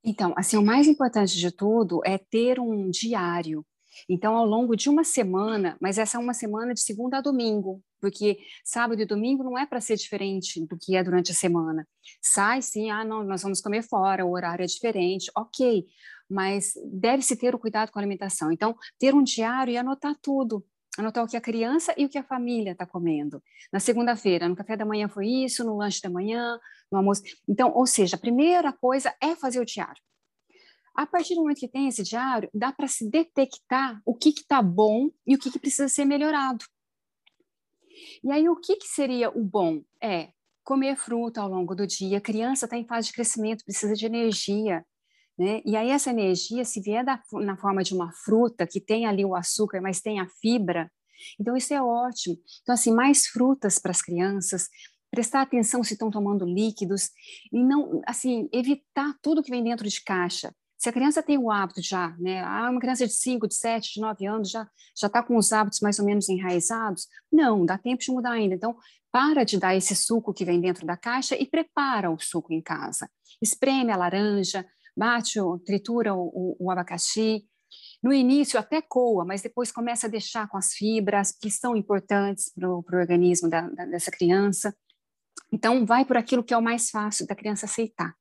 Então, 0.05 0.33
assim, 0.37 0.57
o 0.57 0.63
mais 0.63 0.87
importante 0.87 1.37
de 1.37 1.51
tudo 1.51 2.01
é 2.05 2.17
ter 2.17 2.61
um 2.61 2.89
diário. 2.89 3.67
Então, 4.09 4.37
ao 4.37 4.47
longo 4.47 4.77
de 4.77 4.89
uma 4.89 5.03
semana, 5.03 5.77
mas 5.81 5.99
essa 5.99 6.17
é 6.17 6.21
uma 6.21 6.33
semana 6.33 6.73
de 6.73 6.81
segunda 6.81 7.19
a 7.19 7.21
domingo, 7.21 7.83
porque 8.01 8.39
sábado 8.65 9.03
e 9.03 9.05
domingo 9.05 9.43
não 9.43 9.59
é 9.59 9.67
para 9.67 9.81
ser 9.81 9.97
diferente 9.97 10.65
do 10.65 10.79
que 10.79 10.95
é 10.95 11.03
durante 11.03 11.33
a 11.33 11.35
semana. 11.35 11.85
Sai 12.23 12.63
sim, 12.63 12.89
ah, 12.89 13.05
não, 13.05 13.25
nós 13.25 13.43
vamos 13.43 13.61
comer 13.61 13.83
fora, 13.83 14.25
o 14.25 14.31
horário 14.31 14.63
é 14.63 14.67
diferente, 14.67 15.29
ok, 15.37 15.85
mas 16.31 16.75
deve-se 16.85 17.37
ter 17.37 17.53
o 17.53 17.59
cuidado 17.59 17.91
com 17.91 17.99
a 17.99 18.03
alimentação. 18.03 18.53
Então, 18.53 18.77
ter 18.97 19.13
um 19.13 19.25
diário 19.25 19.73
e 19.73 19.77
anotar 19.77 20.15
tudo, 20.23 20.65
anotar 20.99 21.25
o 21.25 21.29
que 21.29 21.37
a 21.37 21.41
criança 21.41 21.95
e 21.97 22.05
o 22.05 22.09
que 22.09 22.19
a 22.19 22.23
família 22.23 22.73
está 22.73 22.85
comendo. 22.85 23.43
Na 23.73 23.79
segunda-feira, 23.79 24.49
no 24.49 24.57
café 24.57 24.77
da 24.77 24.85
manhã 24.85 25.09
foi 25.09 25.27
isso, 25.27 25.65
no 25.65 25.77
lanche 25.77 26.01
da 26.03 26.11
manhã, 26.11 26.59
no 26.91 26.99
almoço. 26.99 27.23
Então, 27.49 27.73
ou 27.75 27.87
seja, 27.87 28.17
a 28.17 28.19
primeira 28.19 28.73
coisa 28.73 29.15
é 29.23 29.37
fazer 29.37 29.61
o 29.61 29.65
diário. 29.65 30.03
A 30.95 31.07
partir 31.07 31.37
do 31.37 31.43
momento 31.43 31.61
que 31.61 31.69
tem 31.69 31.87
esse 31.87 32.03
diário, 32.03 32.51
dá 32.53 32.73
para 32.73 32.89
se 32.89 33.09
detectar 33.09 34.03
o 34.05 34.15
que 34.15 34.31
está 34.31 34.61
bom 34.61 35.09
e 35.25 35.37
o 35.37 35.39
que, 35.39 35.51
que, 35.51 35.59
precisa 35.59 35.89
ser 35.89 36.05
melhorado. 36.05 36.65
E 38.25 38.33
aí, 38.33 38.49
o 38.49 38.57
que, 38.57 38.77
que 38.77 38.89
seria 38.89 39.31
o 39.31 39.45
bom? 39.45 39.81
É 40.03 40.31
comer 40.65 40.97
fruta 40.97 41.41
ao 41.41 41.49
longo 41.49 41.75
do 41.75 41.87
dia. 41.87 42.19
A 42.19 42.21
criança 42.21 42.67
está 42.67 42.77
em 42.77 42.85
fase 42.85 43.09
de 43.09 43.13
crescimento, 43.13 43.65
precisa 43.65 43.95
de 43.95 44.07
energia. 44.07 44.85
Né? 45.39 45.63
E 45.65 45.77
aí, 45.77 45.91
essa 45.91 46.11
energia, 46.11 46.65
se 46.65 46.81
vier 46.81 47.05
da, 47.05 47.23
na 47.33 47.57
forma 47.57 47.83
de 47.83 47.95
uma 47.95 48.13
fruta 48.13 48.67
que 48.67 48.81
tem 48.81 49.07
ali 49.07 49.25
o 49.25 49.37
açúcar, 49.37 49.81
mas 49.81 50.01
tem 50.01 50.19
a 50.19 50.27
fibra, 50.41 50.91
então 51.39 51.57
isso 51.57 51.73
é 51.75 51.83
ótimo. 51.83 52.37
Então, 52.63 52.75
assim, 52.75 52.93
mais 52.93 53.27
frutas 53.27 53.79
para 53.79 53.91
as 53.91 54.03
crianças, 54.03 54.69
prestar 55.11 55.43
atenção 55.43 55.83
se 55.83 55.95
estão 55.95 56.11
tomando 56.11 56.45
líquidos 56.45 57.11
e 57.53 57.63
não, 57.63 58.03
assim, 58.07 58.49
evitar 58.53 59.15
tudo 59.23 59.43
que 59.43 59.51
vem 59.51 59.65
dentro 59.65 59.89
de 59.89 60.03
caixa. 60.03 60.53
Se 60.77 60.89
a 60.89 60.93
criança 60.93 61.23
tem 61.23 61.37
o 61.37 61.51
hábito 61.51 61.83
já, 61.83 62.15
né? 62.19 62.41
Ah, 62.45 62.69
uma 62.71 62.81
criança 62.81 63.05
de 63.05 63.13
5, 63.13 63.49
de 63.49 63.55
7, 63.55 63.95
de 63.95 64.01
9 64.01 64.27
anos 64.27 64.49
já 64.49 64.69
já 64.97 65.09
está 65.09 65.23
com 65.23 65.37
os 65.37 65.53
hábitos 65.53 65.81
mais 65.81 65.99
ou 65.99 66.05
menos 66.05 66.29
enraizados, 66.29 67.09
não, 67.33 67.65
dá 67.65 67.77
tempo 67.77 68.03
de 68.03 68.11
mudar 68.11 68.33
ainda. 68.33 68.55
Então, 68.55 68.77
para 69.11 69.45
de 69.45 69.59
dar 69.59 69.75
esse 69.75 69.97
suco 69.97 70.33
que 70.33 70.45
vem 70.45 70.61
dentro 70.61 70.87
da 70.87 70.97
caixa 70.97 71.37
e 71.37 71.47
prepara 71.47 72.11
o 72.11 72.19
suco 72.19 72.53
em 72.53 72.61
casa. 72.61 73.11
Espreme 73.41 73.91
a 73.91 73.97
laranja, 73.97 74.65
bate, 74.99 75.39
tritura 75.65 76.15
o, 76.15 76.57
o, 76.59 76.71
abacaxi. 76.71 77.45
No 78.03 78.13
início 78.13 78.59
até 78.59 78.83
coa, 78.83 79.25
mas 79.25 79.43
depois 79.43 79.71
começa 79.71 80.07
a 80.07 80.11
deixar 80.11 80.49
com 80.49 80.57
as 80.57 80.73
fibras 80.73 81.33
que 81.33 81.51
são 81.51 81.77
importantes 81.77 82.53
para 82.55 82.69
o 82.69 82.85
organismo 82.93 83.49
da, 83.49 83.63
da, 83.63 83.87
dessa 83.87 84.11
criança. 84.11 84.75
Então, 85.53 85.87
vai 85.87 86.05
por 86.05 86.17
aquilo 86.17 86.43
que 86.43 86.53
é 86.53 86.57
o 86.57 86.63
mais 86.63 86.91
fácil 86.91 87.27
da 87.27 87.35
criança 87.35 87.67
aceitar. 87.67 88.15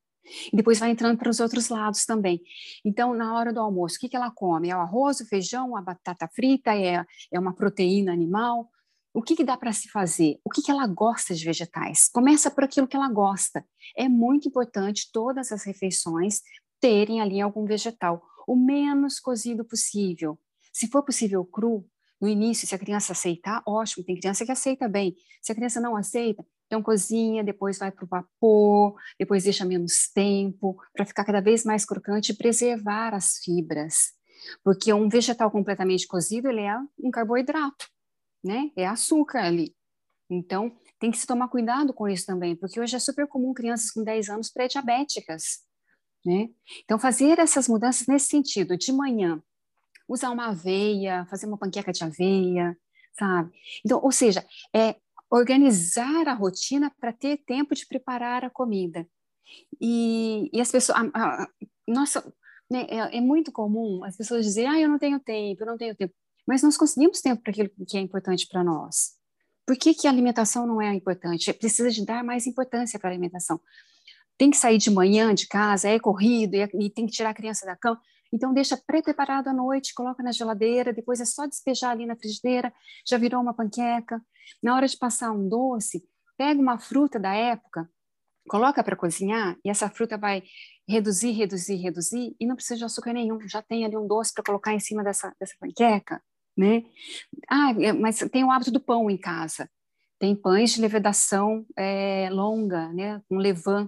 E 0.51 0.55
depois 0.55 0.79
vai 0.79 0.89
entrando 0.89 1.17
para 1.17 1.29
os 1.29 1.39
outros 1.39 1.69
lados 1.69 2.05
também. 2.05 2.41
Então, 2.83 3.13
na 3.13 3.33
hora 3.33 3.53
do 3.53 3.61
almoço, 3.61 3.95
o 3.95 3.99
que, 3.99 4.09
que 4.09 4.15
ela 4.15 4.31
come? 4.31 4.69
É 4.69 4.75
o 4.75 4.81
arroz, 4.81 5.21
o 5.21 5.25
feijão, 5.25 5.75
a 5.75 5.81
batata 5.81 6.27
frita, 6.27 6.75
é, 6.75 7.05
é 7.31 7.39
uma 7.39 7.53
proteína 7.53 8.11
animal? 8.11 8.69
O 9.13 9.21
que, 9.21 9.35
que 9.35 9.43
dá 9.43 9.57
para 9.57 9.73
se 9.73 9.89
fazer? 9.89 10.39
O 10.45 10.49
que, 10.49 10.61
que 10.61 10.69
ela 10.69 10.85
gosta 10.85 11.33
de 11.33 11.43
vegetais? 11.43 12.07
Começa 12.07 12.51
por 12.51 12.63
aquilo 12.63 12.87
que 12.87 12.95
ela 12.95 13.09
gosta. 13.09 13.65
É 13.97 14.07
muito 14.07 14.47
importante 14.47 15.09
todas 15.11 15.51
as 15.51 15.63
refeições 15.63 16.41
terem 16.79 17.21
ali 17.21 17.41
algum 17.41 17.65
vegetal, 17.65 18.23
o 18.47 18.55
menos 18.55 19.19
cozido 19.19 19.65
possível. 19.65 20.39
Se 20.73 20.87
for 20.87 21.03
possível 21.03 21.43
cru, 21.45 21.85
no 22.19 22.27
início, 22.27 22.67
se 22.67 22.73
a 22.73 22.79
criança 22.79 23.13
aceitar, 23.13 23.61
ótimo, 23.65 24.03
tem 24.03 24.19
criança 24.19 24.45
que 24.45 24.51
aceita 24.51 24.87
bem. 24.87 25.15
Se 25.41 25.51
a 25.51 25.55
criança 25.55 25.79
não 25.79 25.95
aceita, 25.95 26.43
então, 26.67 26.83
cozinha, 26.83 27.43
depois 27.43 27.77
vai 27.79 27.91
para 27.91 28.03
o 28.03 28.07
vapor, 28.07 28.95
depois 29.17 29.45
deixa 29.45 29.65
menos 29.65 30.09
tempo, 30.13 30.77
para 30.93 31.05
ficar 31.05 31.23
cada 31.23 31.41
vez 31.41 31.63
mais 31.63 31.85
crocante 31.85 32.31
e 32.31 32.35
preservar 32.35 33.13
as 33.13 33.37
fibras. 33.37 34.11
Porque 34.63 34.91
um 34.93 35.07
vegetal 35.07 35.49
completamente 35.49 36.05
cozido, 36.05 36.49
ele 36.49 36.61
é 36.61 36.77
um 36.99 37.09
carboidrato, 37.09 37.87
né? 38.43 38.69
É 38.75 38.85
açúcar 38.85 39.45
ali. 39.45 39.73
Então, 40.29 40.75
tem 40.99 41.09
que 41.09 41.17
se 41.17 41.25
tomar 41.25 41.47
cuidado 41.47 41.93
com 41.93 42.07
isso 42.07 42.25
também, 42.25 42.55
porque 42.55 42.79
hoje 42.79 42.95
é 42.97 42.99
super 42.99 43.27
comum 43.27 43.53
crianças 43.53 43.89
com 43.91 44.03
10 44.03 44.29
anos 44.29 44.51
pré-diabéticas, 44.51 45.59
né? 46.25 46.49
Então, 46.83 46.99
fazer 46.99 47.39
essas 47.39 47.67
mudanças 47.67 48.07
nesse 48.07 48.27
sentido, 48.27 48.77
de 48.77 48.91
manhã, 48.91 49.41
usar 50.07 50.31
uma 50.31 50.47
aveia, 50.47 51.25
fazer 51.29 51.45
uma 51.45 51.57
panqueca 51.57 51.91
de 51.91 52.03
aveia, 52.03 52.77
sabe? 53.17 53.51
Então, 53.85 53.99
ou 54.01 54.11
seja, 54.11 54.45
é 54.73 54.95
organizar 55.29 56.27
a 56.27 56.33
rotina 56.33 56.91
para 56.99 57.11
ter 57.11 57.37
tempo 57.37 57.75
de 57.75 57.85
preparar 57.85 58.45
a 58.45 58.49
comida. 58.49 59.07
E, 59.79 60.49
e 60.53 60.61
as 60.61 60.71
pessoas, 60.71 60.97
a, 60.97 61.09
a, 61.13 61.49
nossa, 61.87 62.21
né, 62.69 62.85
é, 62.89 63.17
é, 63.17 63.21
muito 63.21 63.51
comum 63.51 64.03
as 64.03 64.15
pessoas 64.15 64.45
dizerem, 64.45 64.69
ah, 64.69 64.79
eu 64.79 64.89
não 64.89 64.99
tenho 64.99 65.19
tempo, 65.19 65.63
eu 65.63 65.67
não 65.67 65.77
tenho 65.77 65.95
tempo. 65.95 66.13
Mas 66.45 66.63
nós 66.63 66.77
conseguimos 66.77 67.21
tempo 67.21 67.41
para 67.41 67.51
aquilo 67.51 67.69
que 67.87 67.97
é 67.97 68.01
importante 68.01 68.47
para 68.47 68.63
nós. 68.63 69.17
Por 69.65 69.75
que, 69.75 69.93
que 69.93 70.07
a 70.07 70.09
alimentação 70.09 70.65
não 70.65 70.81
é 70.81 70.93
importante? 70.93 71.51
Precisa 71.53 71.91
de 71.91 72.05
dar 72.05 72.23
mais 72.23 72.47
importância 72.47 72.97
para 72.97 73.09
a 73.09 73.11
alimentação. 73.11 73.59
Tem 74.37 74.51
que 74.51 74.57
sair 74.57 74.77
de 74.77 74.91
manhã 74.91 75.33
de 75.33 75.47
casa, 75.47 75.89
é 75.89 75.99
corrido, 75.99 76.55
e, 76.55 76.85
e 76.85 76.89
tem 76.89 77.05
que 77.05 77.11
tirar 77.11 77.31
a 77.31 77.33
criança 77.33 77.65
da 77.65 77.75
cama. 77.75 77.99
Então, 78.31 78.53
deixa 78.53 78.77
pré-preparado 78.77 79.49
à 79.49 79.53
noite, 79.53 79.93
coloca 79.93 80.21
na 80.21 80.31
geladeira, 80.31 80.93
depois 80.93 81.19
é 81.19 81.25
só 81.25 81.47
despejar 81.47 81.91
ali 81.91 82.05
na 82.05 82.15
frigideira, 82.15 82.73
já 83.07 83.17
virou 83.17 83.41
uma 83.41 83.53
panqueca. 83.53 84.21
Na 84.61 84.75
hora 84.75 84.87
de 84.87 84.97
passar 84.97 85.31
um 85.31 85.47
doce, 85.47 86.03
pega 86.37 86.59
uma 86.59 86.77
fruta 86.77 87.19
da 87.19 87.33
época, 87.33 87.89
coloca 88.47 88.83
para 88.83 88.95
cozinhar, 88.95 89.57
e 89.63 89.69
essa 89.69 89.89
fruta 89.89 90.17
vai 90.17 90.43
reduzir, 90.87 91.31
reduzir, 91.31 91.75
reduzir, 91.75 92.35
e 92.39 92.45
não 92.45 92.55
precisa 92.55 92.77
de 92.77 92.85
açúcar 92.85 93.13
nenhum, 93.13 93.39
já 93.47 93.61
tem 93.61 93.85
ali 93.85 93.97
um 93.97 94.07
doce 94.07 94.33
para 94.33 94.43
colocar 94.43 94.73
em 94.73 94.79
cima 94.79 95.03
dessa, 95.03 95.33
dessa 95.39 95.53
panqueca, 95.59 96.21
né? 96.57 96.83
Ah, 97.49 97.71
é, 97.79 97.93
mas 97.93 98.19
tem 98.31 98.43
o 98.43 98.51
hábito 98.51 98.71
do 98.71 98.79
pão 98.79 99.09
em 99.09 99.17
casa. 99.17 99.69
Tem 100.19 100.35
pães 100.35 100.71
de 100.71 100.81
levedação 100.81 101.65
é, 101.77 102.29
longa, 102.31 102.91
né, 102.93 103.21
com 103.29 103.37
levain, 103.37 103.87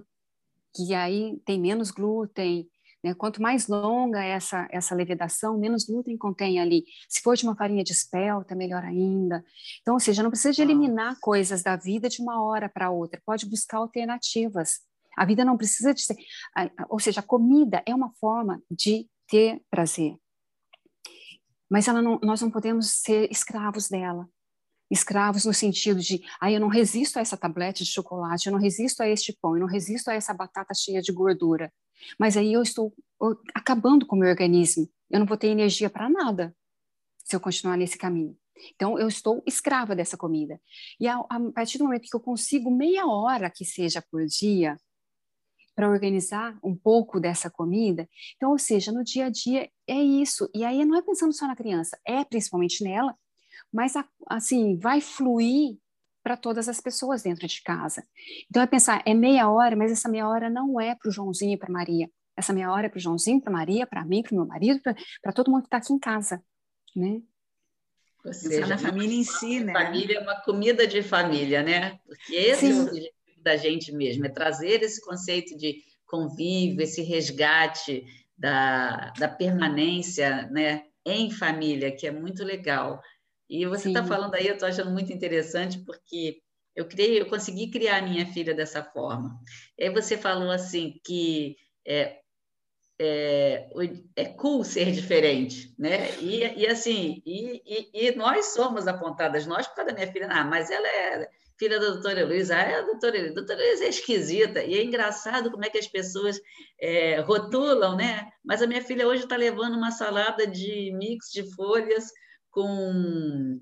que 0.74 0.94
aí 0.94 1.40
tem 1.44 1.60
menos 1.60 1.90
glúten, 1.90 2.68
né? 3.02 3.14
Quanto 3.14 3.40
mais 3.40 3.66
longa 3.66 4.22
essa, 4.22 4.68
essa 4.70 4.94
levedação, 4.94 5.58
menos 5.58 5.84
glúten 5.84 6.16
contém 6.16 6.60
ali. 6.60 6.84
Se 7.08 7.20
for 7.22 7.36
de 7.36 7.44
uma 7.44 7.56
farinha 7.56 7.82
de 7.82 7.92
espelta, 7.92 8.54
melhor 8.54 8.84
ainda. 8.84 9.44
Então, 9.80 9.94
ou 9.94 10.00
seja, 10.00 10.22
não 10.22 10.30
precisa 10.30 10.52
de 10.52 10.62
eliminar 10.62 11.18
coisas 11.20 11.62
da 11.62 11.76
vida 11.76 12.08
de 12.08 12.20
uma 12.22 12.42
hora 12.42 12.68
para 12.68 12.90
outra, 12.90 13.20
pode 13.24 13.48
buscar 13.48 13.78
alternativas. 13.78 14.80
A 15.16 15.24
vida 15.24 15.44
não 15.44 15.56
precisa 15.56 15.92
de 15.92 16.02
ser. 16.02 16.16
Ou 16.88 16.98
seja, 16.98 17.20
a 17.20 17.22
comida 17.22 17.82
é 17.86 17.94
uma 17.94 18.12
forma 18.14 18.62
de 18.70 19.08
ter 19.26 19.60
prazer. 19.70 20.16
Mas 21.68 21.86
não, 21.86 22.18
nós 22.22 22.40
não 22.40 22.50
podemos 22.50 22.90
ser 22.90 23.30
escravos 23.30 23.88
dela 23.88 24.28
escravos 24.90 25.44
no 25.44 25.54
sentido 25.54 26.00
de, 26.00 26.22
ah, 26.40 26.50
eu 26.50 26.58
não 26.58 26.68
resisto 26.68 27.18
a 27.18 27.20
essa 27.20 27.36
tablete 27.36 27.84
de 27.84 27.90
chocolate, 27.90 28.46
eu 28.46 28.52
não 28.52 28.58
resisto 28.58 29.02
a 29.02 29.08
este 29.08 29.32
pão, 29.40 29.54
eu 29.54 29.60
não 29.60 29.68
resisto 29.68 30.08
a 30.08 30.14
essa 30.14 30.34
batata 30.34 30.74
cheia 30.74 31.00
de 31.00 31.12
gordura. 31.12 31.72
Mas 32.18 32.36
aí 32.36 32.52
eu 32.52 32.62
estou 32.62 32.92
acabando 33.54 34.06
com 34.06 34.16
o 34.16 34.18
meu 34.18 34.28
organismo. 34.28 34.88
Eu 35.10 35.20
não 35.20 35.26
vou 35.26 35.36
ter 35.36 35.48
energia 35.48 35.90
para 35.90 36.08
nada 36.08 36.54
se 37.24 37.36
eu 37.36 37.40
continuar 37.40 37.76
nesse 37.76 37.96
caminho. 37.96 38.36
Então, 38.74 38.98
eu 38.98 39.08
estou 39.08 39.42
escrava 39.46 39.94
dessa 39.94 40.16
comida. 40.16 40.60
E 40.98 41.08
a, 41.08 41.16
a 41.16 41.40
partir 41.54 41.78
do 41.78 41.84
momento 41.84 42.08
que 42.08 42.16
eu 42.16 42.20
consigo 42.20 42.70
meia 42.70 43.06
hora 43.06 43.50
que 43.50 43.64
seja 43.64 44.02
por 44.10 44.24
dia 44.26 44.76
para 45.74 45.88
organizar 45.88 46.58
um 46.62 46.76
pouco 46.76 47.18
dessa 47.18 47.48
comida, 47.48 48.06
então, 48.36 48.50
ou 48.50 48.58
seja, 48.58 48.92
no 48.92 49.02
dia 49.02 49.26
a 49.26 49.30
dia 49.30 49.70
é 49.86 49.94
isso. 49.94 50.50
E 50.54 50.64
aí 50.64 50.84
não 50.84 50.96
é 50.96 51.02
pensando 51.02 51.32
só 51.32 51.46
na 51.46 51.56
criança, 51.56 51.98
é 52.06 52.22
principalmente 52.24 52.84
nela, 52.84 53.16
mas 53.72 53.94
assim, 54.26 54.76
vai 54.76 55.00
fluir 55.00 55.78
para 56.22 56.36
todas 56.36 56.68
as 56.68 56.80
pessoas 56.80 57.22
dentro 57.22 57.46
de 57.46 57.62
casa. 57.62 58.04
Então 58.48 58.62
é 58.62 58.66
pensar, 58.66 59.02
é 59.06 59.14
meia 59.14 59.50
hora, 59.50 59.74
mas 59.74 59.90
essa 59.90 60.08
meia 60.08 60.28
hora 60.28 60.50
não 60.50 60.80
é 60.80 60.94
para 60.94 61.08
o 61.08 61.12
Joãozinho 61.12 61.54
e 61.54 61.56
para 61.56 61.72
Maria. 61.72 62.10
Essa 62.36 62.52
meia 62.52 62.72
hora 62.72 62.86
é 62.86 62.88
para 62.88 62.98
o 62.98 63.00
Joãozinho, 63.00 63.40
para 63.40 63.52
Maria, 63.52 63.86
para 63.86 64.04
mim, 64.04 64.22
para 64.22 64.32
o 64.32 64.36
meu 64.36 64.46
marido, 64.46 64.80
para 65.22 65.32
todo 65.32 65.50
mundo 65.50 65.62
que 65.62 65.66
está 65.66 65.78
aqui 65.78 65.92
em 65.92 65.98
casa, 65.98 66.42
né? 66.94 67.20
Ou 68.24 68.34
seja, 68.34 68.66
na 68.66 68.76
família 68.76 69.16
em 69.16 69.24
si, 69.24 69.60
né? 69.60 69.72
Família 69.72 70.18
é 70.18 70.20
uma 70.20 70.40
comida 70.42 70.86
de 70.86 71.02
família, 71.02 71.62
né? 71.62 71.98
Porque 72.06 72.34
esse 72.34 72.66
Sim. 72.66 72.72
é 72.72 72.74
o 72.74 72.82
objetivo 72.82 73.42
da 73.42 73.56
gente 73.56 73.92
mesmo, 73.92 74.26
é 74.26 74.28
trazer 74.28 74.82
esse 74.82 75.00
conceito 75.00 75.56
de 75.56 75.82
convívio, 76.06 76.82
esse 76.82 77.02
resgate 77.02 78.04
da, 78.36 79.10
da 79.18 79.28
permanência, 79.28 80.48
né? 80.50 80.84
Em 81.04 81.30
família, 81.30 81.90
que 81.94 82.06
é 82.06 82.10
muito 82.10 82.44
legal. 82.44 83.00
E 83.50 83.66
você 83.66 83.88
está 83.88 84.04
falando 84.04 84.34
aí, 84.36 84.46
eu 84.46 84.54
estou 84.54 84.68
achando 84.68 84.92
muito 84.92 85.12
interessante, 85.12 85.80
porque 85.84 86.40
eu 86.76 86.86
criei, 86.86 87.20
eu 87.20 87.26
consegui 87.26 87.68
criar 87.68 87.96
a 87.96 88.02
minha 88.02 88.24
filha 88.26 88.54
dessa 88.54 88.80
forma. 88.82 89.36
E 89.76 89.84
aí 89.84 89.90
você 89.90 90.16
falou 90.16 90.52
assim 90.52 91.00
que 91.04 91.56
é, 91.84 92.20
é, 93.00 93.68
é 94.14 94.24
cool 94.26 94.62
ser 94.62 94.92
diferente, 94.92 95.74
né? 95.76 96.16
E, 96.20 96.60
e 96.60 96.66
assim, 96.68 97.20
e, 97.26 97.60
e, 97.66 98.06
e, 98.06 98.14
nós 98.14 98.54
somos 98.54 98.86
apontadas, 98.86 99.46
nós 99.46 99.66
por 99.66 99.74
causa 99.74 99.90
da 99.90 99.96
minha 99.98 100.12
filha, 100.12 100.28
ah, 100.30 100.44
mas 100.44 100.70
ela 100.70 100.86
é 100.86 101.28
filha 101.58 101.80
da 101.80 101.90
doutora 101.90 102.24
Luísa, 102.24 102.56
ah, 102.56 102.62
é 102.62 102.74
a 102.76 102.82
doutora 102.82 103.18
Luísa, 103.18 103.32
a 103.32 103.34
doutora 103.34 103.60
é 103.60 103.88
esquisita, 103.88 104.62
e 104.62 104.74
é 104.74 104.84
engraçado 104.84 105.50
como 105.50 105.64
é 105.64 105.68
que 105.68 105.78
as 105.78 105.88
pessoas 105.88 106.40
é, 106.80 107.18
rotulam, 107.20 107.96
né? 107.96 108.30
Mas 108.44 108.62
a 108.62 108.66
minha 108.68 108.82
filha 108.82 109.08
hoje 109.08 109.24
está 109.24 109.36
levando 109.36 109.74
uma 109.74 109.90
salada 109.90 110.46
de 110.46 110.92
mix 110.94 111.32
de 111.32 111.52
folhas 111.54 112.12
com 112.50 113.58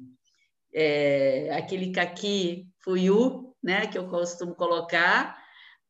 é, 0.72 1.50
aquele 1.56 1.92
caqui 1.92 2.66
fuyu, 2.82 3.54
né, 3.62 3.86
que 3.86 3.98
eu 3.98 4.08
costumo 4.08 4.54
colocar, 4.54 5.38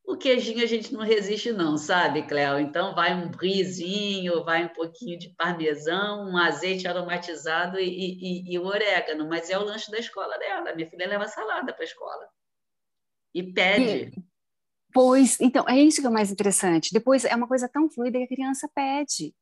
o 0.08 0.16
queijinho 0.16 0.64
a 0.64 0.66
gente 0.66 0.90
não 0.90 1.02
resiste 1.02 1.52
não, 1.52 1.76
sabe, 1.76 2.22
Cléo? 2.22 2.58
Então 2.58 2.94
vai 2.94 3.14
um 3.14 3.28
brisinho, 3.28 4.42
vai 4.42 4.64
um 4.64 4.68
pouquinho 4.70 5.18
de 5.18 5.28
parmesão, 5.36 6.30
um 6.30 6.38
azeite 6.38 6.88
aromatizado 6.88 7.78
e, 7.78 7.84
e, 7.84 8.54
e, 8.54 8.58
o 8.58 8.64
orégano, 8.64 9.28
mas 9.28 9.50
é 9.50 9.58
o 9.58 9.62
lanche 9.62 9.90
da 9.90 9.98
escola 9.98 10.38
dela. 10.38 10.74
Minha 10.74 10.88
filha 10.88 11.06
leva 11.06 11.26
salada 11.26 11.74
para 11.74 11.82
a 11.82 11.84
escola. 11.84 12.26
E 13.34 13.42
pede. 13.52 14.16
E, 14.16 14.22
pois, 14.94 15.38
então, 15.42 15.68
é 15.68 15.78
isso 15.78 16.00
que 16.00 16.06
é 16.06 16.10
o 16.10 16.12
mais 16.12 16.30
interessante. 16.32 16.90
Depois 16.90 17.26
é 17.26 17.36
uma 17.36 17.46
coisa 17.46 17.68
tão 17.68 17.90
fluida 17.90 18.16
que 18.16 18.24
a 18.24 18.28
criança 18.28 18.66
pede. 18.74 19.34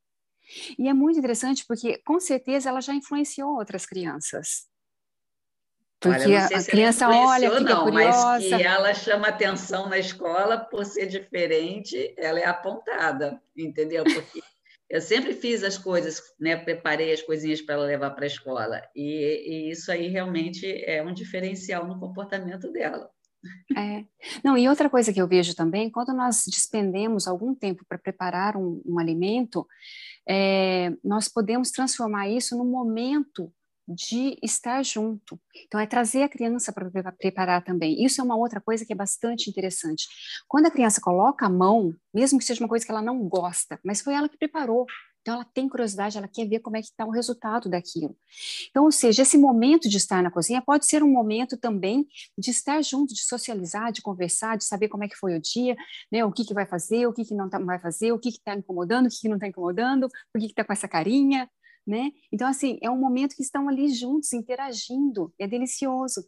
E 0.78 0.88
é 0.88 0.94
muito 0.94 1.18
interessante 1.18 1.64
porque, 1.66 1.98
com 1.98 2.20
certeza, 2.20 2.68
ela 2.68 2.80
já 2.80 2.94
influenciou 2.94 3.56
outras 3.56 3.84
crianças. 3.84 4.66
Porque 5.98 6.24
olha, 6.24 6.46
a 6.46 6.64
criança 6.64 7.08
olha, 7.08 7.50
fica 7.50 7.74
não, 7.74 7.84
curiosa. 7.84 8.22
Mas 8.22 8.44
que 8.44 8.62
ela 8.62 8.94
chama 8.94 9.28
atenção 9.28 9.88
na 9.88 9.98
escola 9.98 10.58
por 10.58 10.84
ser 10.84 11.06
diferente, 11.06 12.14
ela 12.18 12.38
é 12.38 12.44
apontada, 12.44 13.40
entendeu? 13.56 14.04
Porque 14.04 14.42
eu 14.90 15.00
sempre 15.00 15.32
fiz 15.32 15.64
as 15.64 15.78
coisas, 15.78 16.22
né? 16.38 16.54
Preparei 16.56 17.12
as 17.12 17.22
coisinhas 17.22 17.62
para 17.62 17.76
ela 17.76 17.86
levar 17.86 18.10
para 18.10 18.24
a 18.24 18.28
escola. 18.28 18.82
E, 18.94 19.68
e, 19.68 19.70
isso 19.70 19.90
aí 19.90 20.08
realmente 20.08 20.66
é 20.84 21.02
um 21.02 21.14
diferencial 21.14 21.86
no 21.86 21.98
comportamento 21.98 22.70
dela. 22.70 23.10
É. 23.76 24.04
Não, 24.44 24.58
e 24.58 24.68
outra 24.68 24.90
coisa 24.90 25.12
que 25.12 25.20
eu 25.20 25.28
vejo 25.28 25.54
também, 25.54 25.90
quando 25.90 26.12
nós 26.12 26.44
despendemos 26.46 27.26
algum 27.26 27.54
tempo 27.54 27.84
para 27.88 27.98
preparar 27.98 28.56
um, 28.56 28.82
um 28.84 28.98
alimento, 28.98 29.66
é, 30.28 30.92
nós 31.04 31.28
podemos 31.28 31.70
transformar 31.70 32.28
isso 32.28 32.56
num 32.56 32.70
momento 32.70 33.52
de 33.88 34.36
estar 34.42 34.82
junto. 34.82 35.40
Então, 35.64 35.78
é 35.78 35.86
trazer 35.86 36.22
a 36.24 36.28
criança 36.28 36.72
para 36.72 37.12
preparar 37.12 37.62
também. 37.62 38.04
Isso 38.04 38.20
é 38.20 38.24
uma 38.24 38.36
outra 38.36 38.60
coisa 38.60 38.84
que 38.84 38.92
é 38.92 38.96
bastante 38.96 39.48
interessante. 39.48 40.06
Quando 40.48 40.66
a 40.66 40.70
criança 40.70 41.00
coloca 41.00 41.46
a 41.46 41.50
mão, 41.50 41.94
mesmo 42.12 42.38
que 42.38 42.44
seja 42.44 42.62
uma 42.62 42.68
coisa 42.68 42.84
que 42.84 42.90
ela 42.90 43.02
não 43.02 43.28
gosta, 43.28 43.78
mas 43.84 44.00
foi 44.00 44.14
ela 44.14 44.28
que 44.28 44.36
preparou. 44.36 44.86
Então, 45.26 45.34
ela 45.34 45.44
tem 45.44 45.68
curiosidade, 45.68 46.16
ela 46.16 46.28
quer 46.28 46.46
ver 46.46 46.60
como 46.60 46.76
é 46.76 46.80
que 46.80 46.86
está 46.86 47.04
o 47.04 47.10
resultado 47.10 47.68
daquilo. 47.68 48.16
Então, 48.70 48.84
ou 48.84 48.92
seja, 48.92 49.22
esse 49.22 49.36
momento 49.36 49.88
de 49.88 49.96
estar 49.96 50.22
na 50.22 50.30
cozinha 50.30 50.62
pode 50.62 50.86
ser 50.86 51.02
um 51.02 51.10
momento 51.10 51.56
também 51.56 52.06
de 52.38 52.52
estar 52.52 52.80
junto, 52.80 53.12
de 53.12 53.24
socializar, 53.24 53.90
de 53.90 54.02
conversar, 54.02 54.56
de 54.56 54.64
saber 54.64 54.86
como 54.86 55.02
é 55.02 55.08
que 55.08 55.16
foi 55.16 55.36
o 55.36 55.40
dia, 55.40 55.74
né? 56.12 56.24
o 56.24 56.30
que, 56.30 56.44
que 56.44 56.54
vai 56.54 56.64
fazer, 56.64 57.08
o 57.08 57.12
que, 57.12 57.24
que 57.24 57.34
não 57.34 57.50
tá, 57.50 57.58
vai 57.58 57.80
fazer, 57.80 58.12
o 58.12 58.20
que 58.20 58.28
está 58.28 58.54
incomodando, 58.54 59.06
o 59.06 59.08
que, 59.08 59.22
que 59.22 59.28
não 59.28 59.34
está 59.34 59.48
incomodando, 59.48 60.08
por 60.32 60.40
que 60.40 60.46
está 60.46 60.62
com 60.62 60.72
essa 60.72 60.86
carinha, 60.86 61.50
né? 61.84 62.12
Então, 62.30 62.46
assim, 62.46 62.78
é 62.80 62.88
um 62.88 62.96
momento 62.96 63.34
que 63.34 63.42
estão 63.42 63.68
ali 63.68 63.92
juntos, 63.92 64.32
interagindo, 64.32 65.34
é 65.40 65.48
delicioso. 65.48 66.24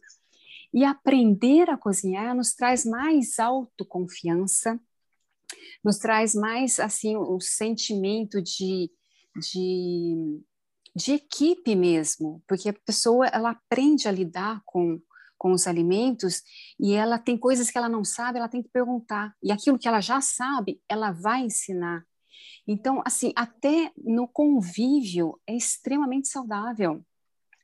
E 0.73 0.83
aprender 0.83 1.69
a 1.69 1.77
cozinhar 1.77 2.35
nos 2.35 2.53
traz 2.53 2.83
mais 2.83 3.39
autoconfiança, 3.39 4.77
nos 5.83 5.97
traz 5.97 6.33
mais, 6.33 6.79
assim, 6.79 7.15
o 7.15 7.39
sentimento 7.39 8.41
de, 8.41 8.91
de, 9.35 10.41
de 10.95 11.13
equipe 11.13 11.75
mesmo, 11.75 12.43
porque 12.47 12.69
a 12.69 12.73
pessoa, 12.73 13.27
ela 13.27 13.51
aprende 13.51 14.07
a 14.07 14.11
lidar 14.11 14.61
com, 14.65 15.01
com 15.37 15.51
os 15.51 15.67
alimentos 15.67 16.41
e 16.79 16.93
ela 16.93 17.17
tem 17.17 17.37
coisas 17.37 17.71
que 17.71 17.77
ela 17.77 17.89
não 17.89 18.03
sabe, 18.03 18.37
ela 18.37 18.49
tem 18.49 18.61
que 18.61 18.69
perguntar. 18.69 19.33
E 19.41 19.51
aquilo 19.51 19.79
que 19.79 19.87
ela 19.87 20.01
já 20.01 20.21
sabe, 20.21 20.81
ela 20.87 21.11
vai 21.11 21.41
ensinar. 21.41 22.03
Então, 22.67 23.01
assim, 23.05 23.33
até 23.35 23.91
no 23.97 24.27
convívio 24.27 25.39
é 25.47 25.55
extremamente 25.55 26.27
saudável. 26.27 27.03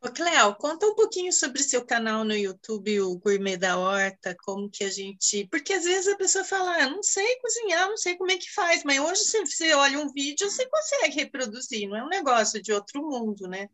Ô, 0.06 0.12
Cléo, 0.12 0.54
conta 0.54 0.86
um 0.86 0.94
pouquinho 0.94 1.34
sobre 1.34 1.64
seu 1.64 1.84
canal 1.84 2.24
no 2.24 2.36
YouTube, 2.36 3.02
o 3.02 3.18
Gourmet 3.18 3.58
da 3.58 3.76
Horta, 3.76 4.38
como 4.44 4.70
que 4.70 4.84
a 4.84 4.90
gente... 4.92 5.48
Porque 5.50 5.74
às 5.74 5.84
vezes 5.84 6.08
a 6.08 6.16
pessoa 6.16 6.46
fala, 6.46 6.76
ah, 6.78 6.90
não 6.92 7.02
sei 7.02 7.38
cozinhar, 7.38 7.90
não 7.90 7.98
sei 7.98 8.16
como 8.16 8.30
é 8.30 8.38
que 8.38 8.54
faz, 8.54 8.84
mas 8.84 9.00
hoje 9.00 9.24
se 9.24 9.40
você 9.44 9.74
olha 9.74 10.00
um 10.00 10.14
vídeo, 10.14 10.48
você 10.48 10.64
consegue 10.68 11.16
reproduzir, 11.16 11.90
não 11.90 11.98
é 11.98 12.04
um 12.04 12.10
negócio 12.10 12.62
de 12.62 12.72
outro 12.72 13.02
mundo, 13.02 13.48
né? 13.48 13.68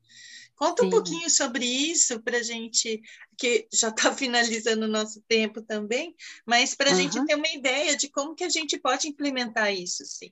Conta 0.55 0.83
Sim. 0.83 0.87
um 0.87 0.91
pouquinho 0.91 1.29
sobre 1.29 1.65
isso 1.65 2.21
para 2.21 2.37
a 2.37 2.43
gente, 2.43 3.01
que 3.37 3.67
já 3.69 3.89
está 3.89 4.13
finalizando 4.15 4.85
o 4.85 4.89
nosso 4.89 5.21
tempo 5.27 5.61
também, 5.61 6.15
mas 6.45 6.73
para 6.73 6.91
a 6.91 6.93
uhum. 6.93 6.99
gente 6.99 7.25
ter 7.25 7.35
uma 7.35 7.49
ideia 7.49 7.97
de 7.97 8.07
como 8.07 8.35
que 8.35 8.45
a 8.45 8.49
gente 8.49 8.79
pode 8.79 9.05
implementar 9.09 9.73
isso, 9.73 10.05
sim. 10.05 10.31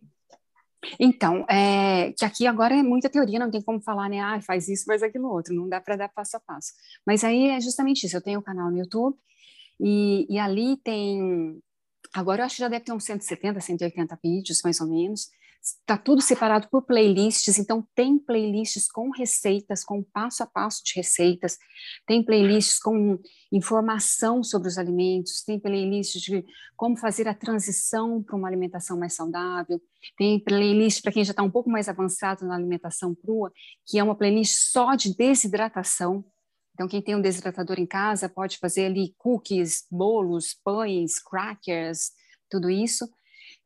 Então, 1.00 1.46
é, 1.50 2.14
que 2.14 2.24
aqui 2.24 2.48
agora 2.48 2.76
é 2.76 2.84
muita 2.84 3.10
teoria, 3.10 3.40
não 3.40 3.52
tem 3.52 3.62
como 3.62 3.82
falar, 3.82 4.10
né? 4.10 4.20
Ah, 4.20 4.42
faz 4.42 4.68
isso, 4.70 4.86
faz 4.86 5.04
aquilo 5.04 5.30
outro, 5.30 5.54
não 5.54 5.68
dá 5.68 5.82
para 5.82 5.96
dar 5.96 6.10
passo 6.10 6.38
a 6.38 6.40
passo. 6.40 6.74
Mas 7.06 7.24
aí 7.24 7.50
é 7.50 7.60
justamente 7.62 8.06
isso. 8.06 8.16
Eu 8.16 8.22
tenho 8.22 8.40
um 8.40 8.44
canal 8.44 8.72
no 8.72 8.78
YouTube 8.78 9.18
e, 9.80 10.26
e 10.30 10.40
ali 10.40 10.78
tem. 10.78 11.62
Agora 12.14 12.42
eu 12.42 12.46
acho 12.46 12.56
que 12.56 12.62
já 12.62 12.70
deve 12.70 12.86
ter 12.86 12.94
uns 12.94 13.04
170, 13.04 13.60
180 13.60 14.20
vídeos, 14.24 14.62
mais 14.64 14.80
ou 14.82 14.88
menos. 14.88 15.30
Está 15.62 15.98
tudo 15.98 16.22
separado 16.22 16.70
por 16.70 16.84
playlists, 16.84 17.60
então 17.60 17.86
tem 17.94 18.18
playlists 18.18 18.90
com 18.90 19.10
receitas, 19.10 19.84
com 19.84 20.02
passo 20.02 20.42
a 20.42 20.48
passo 20.48 20.82
de 20.86 20.94
receitas, 20.96 21.58
tem 22.08 22.24
playlists 22.24 22.80
com 22.80 23.20
informação 23.52 24.42
sobre 24.42 24.70
os 24.70 24.78
alimentos, 24.78 25.44
tem 25.44 25.60
playlists 25.60 26.22
de 26.22 26.46
como 26.78 26.96
fazer 26.96 27.28
a 27.28 27.34
transição 27.34 28.24
para 28.24 28.38
uma 28.38 28.48
alimentação 28.48 28.98
mais 28.98 29.14
saudável, 29.14 29.82
tem 30.18 30.40
playlist 30.40 31.02
para 31.02 31.12
quem 31.12 31.26
já 31.26 31.32
está 31.32 31.44
um 31.44 31.52
pouco 31.52 31.70
mais 31.70 31.90
avançado 31.90 32.46
na 32.46 32.56
alimentação 32.56 33.14
crua, 33.14 33.52
que 33.86 34.00
é 34.00 34.04
uma 34.04 34.16
playlist 34.16 34.72
só 34.72 34.96
de 34.96 35.14
desidratação. 35.16 36.24
Então, 36.74 36.88
quem 36.88 37.02
tem 37.02 37.16
um 37.16 37.22
desidratador 37.22 37.78
em 37.78 37.86
casa 37.86 38.30
pode 38.30 38.58
fazer 38.58 38.86
ali 38.86 39.14
cookies, 39.18 39.86
bolos, 39.92 40.54
pães, 40.64 41.20
crackers, 41.22 42.12
tudo 42.50 42.70
isso. 42.70 43.06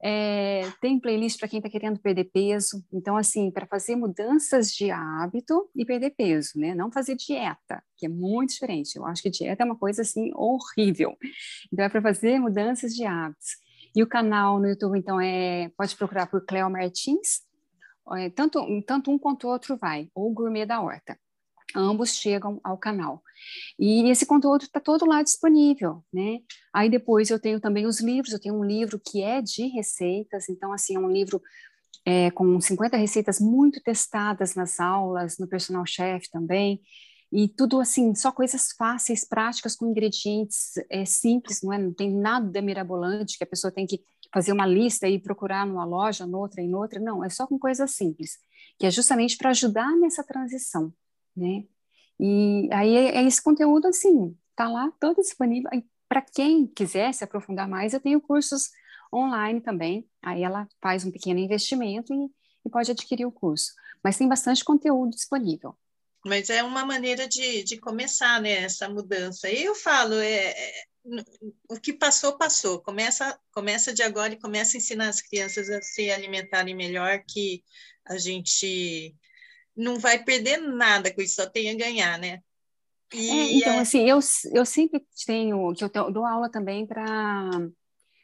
É, 0.06 0.70
tem 0.82 1.00
playlist 1.00 1.40
para 1.40 1.48
quem 1.48 1.60
está 1.60 1.70
querendo 1.70 1.98
perder 1.98 2.26
peso. 2.26 2.84
Então, 2.92 3.16
assim, 3.16 3.50
para 3.50 3.66
fazer 3.66 3.96
mudanças 3.96 4.70
de 4.74 4.92
hábito 4.92 5.70
e 5.74 5.86
perder 5.86 6.10
peso, 6.10 6.60
né? 6.60 6.76
Não 6.76 6.92
fazer 6.92 7.16
dieta, 7.16 7.82
que 7.98 8.06
é 8.06 8.10
muito 8.10 8.50
diferente. 8.50 8.98
Eu 8.98 9.06
acho 9.06 9.24
que 9.24 9.30
dieta 9.30 9.64
é 9.64 9.66
uma 9.66 9.78
coisa, 9.78 10.02
assim, 10.02 10.32
horrível. 10.36 11.16
Então, 11.72 11.86
é 11.86 11.90
para 11.90 12.02
fazer 12.02 12.38
mudanças 12.38 12.94
de 12.94 13.06
hábitos. 13.06 13.52
E 13.96 14.04
o 14.04 14.08
canal 14.08 14.60
no 14.60 14.68
YouTube, 14.68 15.00
então, 15.00 15.22
é 15.22 15.72
pode 15.78 15.96
procurar 15.96 16.28
por 16.28 16.46
Cleo 16.46 16.70
Martins. 16.70 17.42
É, 18.18 18.30
tanto, 18.30 18.60
tanto 18.86 19.10
um 19.10 19.18
quanto 19.18 19.48
o 19.48 19.50
outro 19.50 19.78
vai, 19.78 20.10
ou 20.14 20.34
Gourmet 20.34 20.66
da 20.66 20.82
Horta 20.82 21.18
ambos 21.76 22.16
chegam 22.16 22.60
ao 22.64 22.78
canal. 22.78 23.22
E 23.78 24.10
esse 24.10 24.26
conteúdo 24.26 24.64
está 24.64 24.80
todo 24.80 25.06
lá 25.06 25.22
disponível, 25.22 26.04
né? 26.14 26.40
Aí 26.74 26.90
depois 26.90 27.30
eu 27.30 27.40
tenho 27.40 27.60
também 27.60 27.86
os 27.86 28.00
livros, 28.00 28.34
eu 28.34 28.40
tenho 28.40 28.56
um 28.56 28.64
livro 28.64 29.00
que 29.00 29.22
é 29.22 29.42
de 29.42 29.68
receitas, 29.68 30.50
então 30.50 30.72
assim, 30.72 30.96
é 30.96 31.00
um 31.00 31.12
livro 31.12 31.42
é, 32.06 32.32
com 32.32 32.60
50 32.60 32.98
receitas 32.98 33.40
muito 33.40 33.82
testadas 33.82 34.56
nas 34.56 34.80
aulas, 34.80 35.38
no 35.38 35.48
personal 35.48 35.86
chef 35.86 36.30
também, 36.30 36.82
e 37.32 37.48
tudo 37.48 37.80
assim, 37.80 38.14
só 38.14 38.32
coisas 38.32 38.74
fáceis, 38.78 39.28
práticas, 39.28 39.76
com 39.76 39.88
ingredientes 39.90 40.74
é, 40.90 41.04
simples, 41.04 41.62
não 41.64 41.74
é? 41.74 41.80
Não 41.80 41.94
tem 41.94 42.14
nada 42.14 42.62
mirabolante 42.62 43.38
que 43.38 43.44
a 43.44 43.48
pessoa 43.48 43.72
tem 43.72 43.88
que 43.88 44.02
fazer 44.32 44.52
uma 44.52 44.66
lista 44.68 45.08
e 45.08 45.20
procurar 45.20 45.66
numa 45.66 45.86
loja, 45.86 46.28
noutra 46.28 46.62
e 46.62 46.68
noutra, 46.68 47.00
não, 47.00 47.24
é 47.24 47.30
só 47.30 47.48
com 47.48 47.58
coisas 47.58 47.92
simples, 47.92 48.38
que 48.78 48.86
é 48.86 48.92
justamente 48.92 49.38
para 49.38 49.50
ajudar 49.50 49.96
nessa 49.98 50.24
transição 50.24 50.94
né? 51.36 51.66
E 52.20 52.70
aí 52.72 52.96
é, 52.96 53.18
é 53.18 53.24
esse 53.24 53.42
conteúdo 53.42 53.88
assim, 53.88 54.38
tá 54.56 54.68
lá 54.68 54.92
todo 55.00 55.22
disponível. 55.22 55.70
Para 56.08 56.22
quem 56.22 56.68
quiser 56.68 57.14
se 57.14 57.24
aprofundar 57.24 57.68
mais, 57.68 57.94
eu 57.94 58.00
tenho 58.00 58.22
cursos 58.22 58.70
online 59.14 59.62
também. 59.62 60.08
Aí 60.22 60.44
ela 60.44 60.68
faz 60.82 61.06
um 61.06 61.12
pequeno 61.12 61.40
investimento 61.40 62.14
e, 62.14 62.30
e 62.66 62.70
pode 62.70 62.92
adquirir 62.92 63.26
o 63.26 63.32
curso. 63.32 63.74
Mas 64.04 64.18
tem 64.18 64.28
bastante 64.28 64.64
conteúdo 64.64 65.12
disponível. 65.12 65.76
Mas 66.26 66.50
é 66.50 66.64
uma 66.64 66.86
maneira 66.86 67.28
de, 67.28 67.64
de 67.64 67.78
começar, 67.78 68.42
né, 68.42 68.64
essa 68.64 68.88
mudança. 68.88 69.50
E 69.50 69.64
eu 69.64 69.76
falo, 69.76 70.16
é, 70.16 70.52
é, 70.52 70.84
o 71.70 71.80
que 71.80 71.92
passou, 71.92 72.38
passou. 72.38 72.82
Começa, 72.82 73.38
começa 73.52 73.94
de 73.94 74.02
agora 74.04 74.34
e 74.34 74.40
começa 74.40 74.78
a 74.78 74.80
ensinar 74.80 75.10
as 75.10 75.22
crianças 75.22 75.70
a 75.70 75.82
se 75.82 76.10
alimentarem 76.10 76.76
melhor, 76.76 77.22
que 77.28 77.64
a 78.06 78.18
gente 78.18 79.16
não 79.76 80.00
vai 80.00 80.24
perder 80.24 80.58
nada 80.58 81.14
com 81.14 81.22
isso, 81.22 81.36
só 81.36 81.50
tem 81.50 81.70
a 81.70 81.76
ganhar, 81.76 82.18
né? 82.20 82.40
E, 83.14 83.30
é, 83.30 83.54
então, 83.54 83.74
é... 83.74 83.80
assim, 83.80 84.10
eu, 84.10 84.20
eu 84.54 84.66
sempre 84.66 85.06
tenho, 85.26 85.74
que 85.74 85.84
eu 85.84 86.12
dou 86.12 86.26
aula 86.26 86.50
também 86.50 86.86
para 86.86 87.50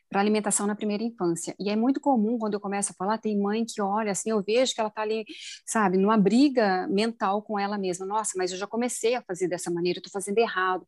para 0.09 0.19
alimentação 0.19 0.65
na 0.65 0.75
primeira 0.75 1.03
infância. 1.03 1.55
E 1.59 1.69
é 1.69 1.75
muito 1.75 2.01
comum 2.01 2.39
quando 2.39 2.55
eu 2.55 2.59
começo 2.59 2.91
a 2.91 2.95
falar, 2.95 3.19
tem 3.19 3.39
mãe 3.39 3.63
que 3.63 3.79
olha 3.79 4.11
assim, 4.11 4.31
eu 4.31 4.41
vejo 4.41 4.73
que 4.73 4.79
ela 4.79 4.89
está 4.89 5.03
ali, 5.03 5.23
sabe, 5.65 5.97
numa 5.97 6.17
briga 6.17 6.87
mental 6.87 7.43
com 7.43 7.59
ela 7.59 7.77
mesma. 7.77 8.07
Nossa, 8.07 8.33
mas 8.35 8.51
eu 8.51 8.57
já 8.57 8.65
comecei 8.65 9.13
a 9.13 9.21
fazer 9.21 9.47
dessa 9.47 9.69
maneira, 9.69 9.99
eu 9.99 10.01
estou 10.01 10.11
fazendo 10.11 10.39
errado. 10.39 10.85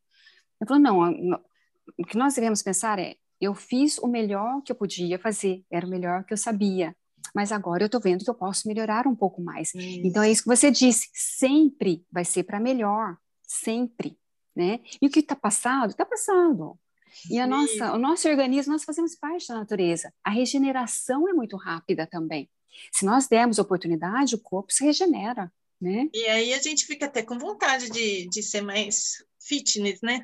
Eu 0.60 0.67
falo, 0.67 0.80
não, 0.80 1.39
o 2.00 2.06
que 2.06 2.17
nós 2.17 2.34
devemos 2.34 2.63
pensar 2.63 2.97
é: 2.97 3.15
eu 3.39 3.54
fiz 3.54 3.97
o 4.00 4.08
melhor 4.08 4.62
que 4.63 4.71
eu 4.71 4.76
podia 4.76 5.19
fazer, 5.19 5.63
era 5.71 5.86
o 5.86 5.89
melhor 5.89 6.24
que 6.24 6.34
eu 6.34 6.38
sabia, 6.38 6.95
mas 7.34 7.52
agora 7.52 7.84
eu 7.84 7.88
estou 7.88 8.02
vendo 8.02 8.24
que 8.24 8.30
eu 8.30 8.36
posso 8.36 8.68
melhorar 8.68 9.08
um 9.08 9.16
pouco 9.16 9.42
mais. 9.42 9.74
Isso. 9.74 10.02
Então 10.06 10.24
é 10.24 10.32
isso 10.32 10.44
que 10.44 10.50
você 10.50 10.72
disse, 10.72 11.10
sempre 11.14 12.06
vai 12.12 12.26
ser 12.26 12.44
para 12.44 12.60
melhor, 12.60 13.18
sempre, 13.44 14.18
né? 14.56 14.80
E 15.02 15.08
o 15.08 15.10
que 15.10 15.20
está 15.20 15.36
passado, 15.36 15.92
está 15.92 16.06
passado. 16.06 16.78
E 17.30 17.40
a 17.40 17.46
nossa, 17.46 17.94
o 17.94 17.98
nosso 17.98 18.28
organismo, 18.28 18.74
nós 18.74 18.84
fazemos 18.84 19.16
parte 19.16 19.48
da 19.48 19.56
natureza. 19.56 20.14
A 20.24 20.30
regeneração 20.30 21.28
é 21.28 21.34
muito 21.34 21.58
rápida 21.58 22.08
também. 22.08 22.50
Se 22.92 23.06
nós 23.06 23.28
dermos 23.28 23.60
oportunidade, 23.60 24.36
o 24.36 24.40
corpo 24.40 24.72
se 24.72 24.84
regenera, 24.84 25.52
né? 25.80 26.08
E 26.14 26.26
aí 26.28 26.54
a 26.54 26.60
gente 26.60 26.86
fica 26.86 27.06
até 27.06 27.22
com 27.22 27.38
vontade 27.38 27.90
de, 27.90 28.30
de 28.30 28.42
ser 28.42 28.62
mais 28.62 29.24
fitness, 29.40 30.00
né? 30.02 30.24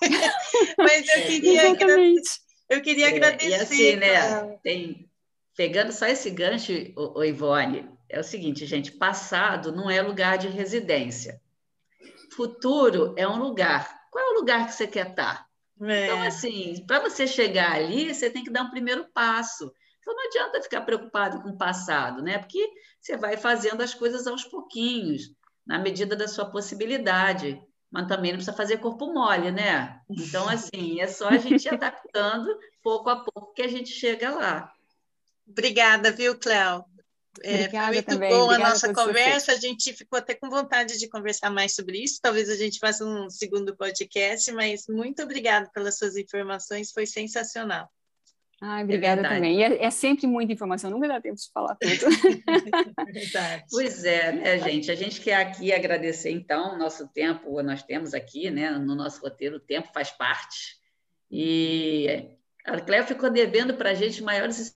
Mas 0.78 1.08
eu 1.08 1.26
queria, 1.26 1.66
Exatamente. 1.66 2.30
eu 2.68 2.82
queria 2.82 3.06
é, 3.06 3.08
agradecer. 3.08 3.50
E 3.50 3.54
assim, 3.54 3.96
né? 3.96 4.58
Tem, 4.62 5.10
pegando 5.56 5.92
só 5.92 6.06
esse 6.06 6.30
gancho, 6.30 6.72
o, 6.96 7.18
o 7.18 7.24
Ivone, 7.24 7.88
é 8.08 8.20
o 8.20 8.24
seguinte, 8.24 8.66
gente: 8.66 8.92
passado 8.92 9.72
não 9.72 9.90
é 9.90 10.00
lugar 10.00 10.38
de 10.38 10.48
residência. 10.48 11.40
Futuro 12.34 13.14
é 13.16 13.26
um 13.26 13.38
lugar. 13.38 14.02
Qual 14.10 14.24
é 14.24 14.30
o 14.30 14.40
lugar 14.40 14.66
que 14.66 14.74
você 14.74 14.86
quer 14.86 15.10
estar? 15.10 15.46
É. 15.80 16.04
Então, 16.04 16.22
assim, 16.22 16.84
para 16.86 17.00
você 17.00 17.26
chegar 17.26 17.72
ali, 17.72 18.14
você 18.14 18.30
tem 18.30 18.44
que 18.44 18.50
dar 18.50 18.62
um 18.62 18.70
primeiro 18.70 19.06
passo. 19.12 19.72
Então, 20.00 20.14
não 20.14 20.26
adianta 20.26 20.62
ficar 20.62 20.82
preocupado 20.82 21.42
com 21.42 21.50
o 21.50 21.58
passado, 21.58 22.22
né? 22.22 22.38
Porque 22.38 22.68
você 23.00 23.16
vai 23.16 23.36
fazendo 23.36 23.82
as 23.82 23.94
coisas 23.94 24.26
aos 24.26 24.44
pouquinhos, 24.44 25.32
na 25.66 25.78
medida 25.78 26.14
da 26.16 26.28
sua 26.28 26.44
possibilidade. 26.44 27.60
Mas 27.90 28.08
também 28.08 28.32
não 28.32 28.38
precisa 28.38 28.56
fazer 28.56 28.78
corpo 28.78 29.12
mole, 29.12 29.50
né? 29.50 30.00
Então, 30.10 30.48
assim, 30.48 31.00
é 31.00 31.06
só 31.06 31.28
a 31.28 31.36
gente 31.36 31.68
adaptando 31.70 32.48
pouco 32.82 33.10
a 33.10 33.16
pouco 33.16 33.52
que 33.52 33.62
a 33.62 33.68
gente 33.68 33.90
chega 33.90 34.30
lá. 34.30 34.72
Obrigada, 35.52 36.10
viu, 36.10 36.38
Cléo? 36.38 36.84
É, 37.42 37.70
foi 37.70 37.80
muito 37.80 38.04
também. 38.04 38.30
boa 38.30 38.44
Obrigada 38.44 38.64
a 38.64 38.68
nossa 38.70 38.92
conversa. 38.92 39.52
A 39.52 39.56
gente 39.56 39.92
ficou 39.94 40.18
até 40.18 40.34
com 40.34 40.50
vontade 40.50 40.98
de 40.98 41.08
conversar 41.08 41.50
mais 41.50 41.74
sobre 41.74 42.02
isso. 42.02 42.18
Talvez 42.20 42.50
a 42.50 42.56
gente 42.56 42.78
faça 42.78 43.04
um 43.04 43.30
segundo 43.30 43.74
podcast, 43.76 44.52
mas 44.52 44.86
muito 44.88 45.22
obrigada 45.22 45.70
pelas 45.72 45.96
suas 45.96 46.16
informações, 46.16 46.92
foi 46.92 47.06
sensacional. 47.06 47.88
Ai, 48.60 48.84
obrigada 48.84 49.22
é 49.22 49.28
também. 49.28 49.58
E 49.58 49.62
é, 49.62 49.84
é, 49.84 49.90
sempre 49.90 50.26
muita 50.26 50.52
informação, 50.52 50.88
nunca 50.88 51.08
dá 51.08 51.20
tempo 51.20 51.36
de 51.36 51.50
falar 51.52 51.76
tudo. 51.76 51.90
verdade. 53.12 53.64
Pois 53.68 54.04
é, 54.04 54.32
né, 54.32 54.58
gente? 54.58 54.90
A 54.90 54.94
gente 54.94 55.20
quer 55.20 55.34
aqui 55.34 55.72
agradecer, 55.72 56.30
então, 56.30 56.74
o 56.74 56.78
nosso 56.78 57.08
tempo, 57.08 57.60
nós 57.62 57.82
temos 57.82 58.14
aqui, 58.14 58.50
né, 58.50 58.70
no 58.70 58.94
nosso 58.94 59.20
roteiro, 59.20 59.56
o 59.56 59.60
tempo 59.60 59.88
faz 59.92 60.12
parte. 60.12 60.76
E 61.28 62.28
a 62.64 62.80
Cléo 62.80 63.04
ficou 63.04 63.30
devendo 63.30 63.74
para 63.74 63.90
a 63.90 63.94
gente 63.94 64.22
maiores 64.22 64.60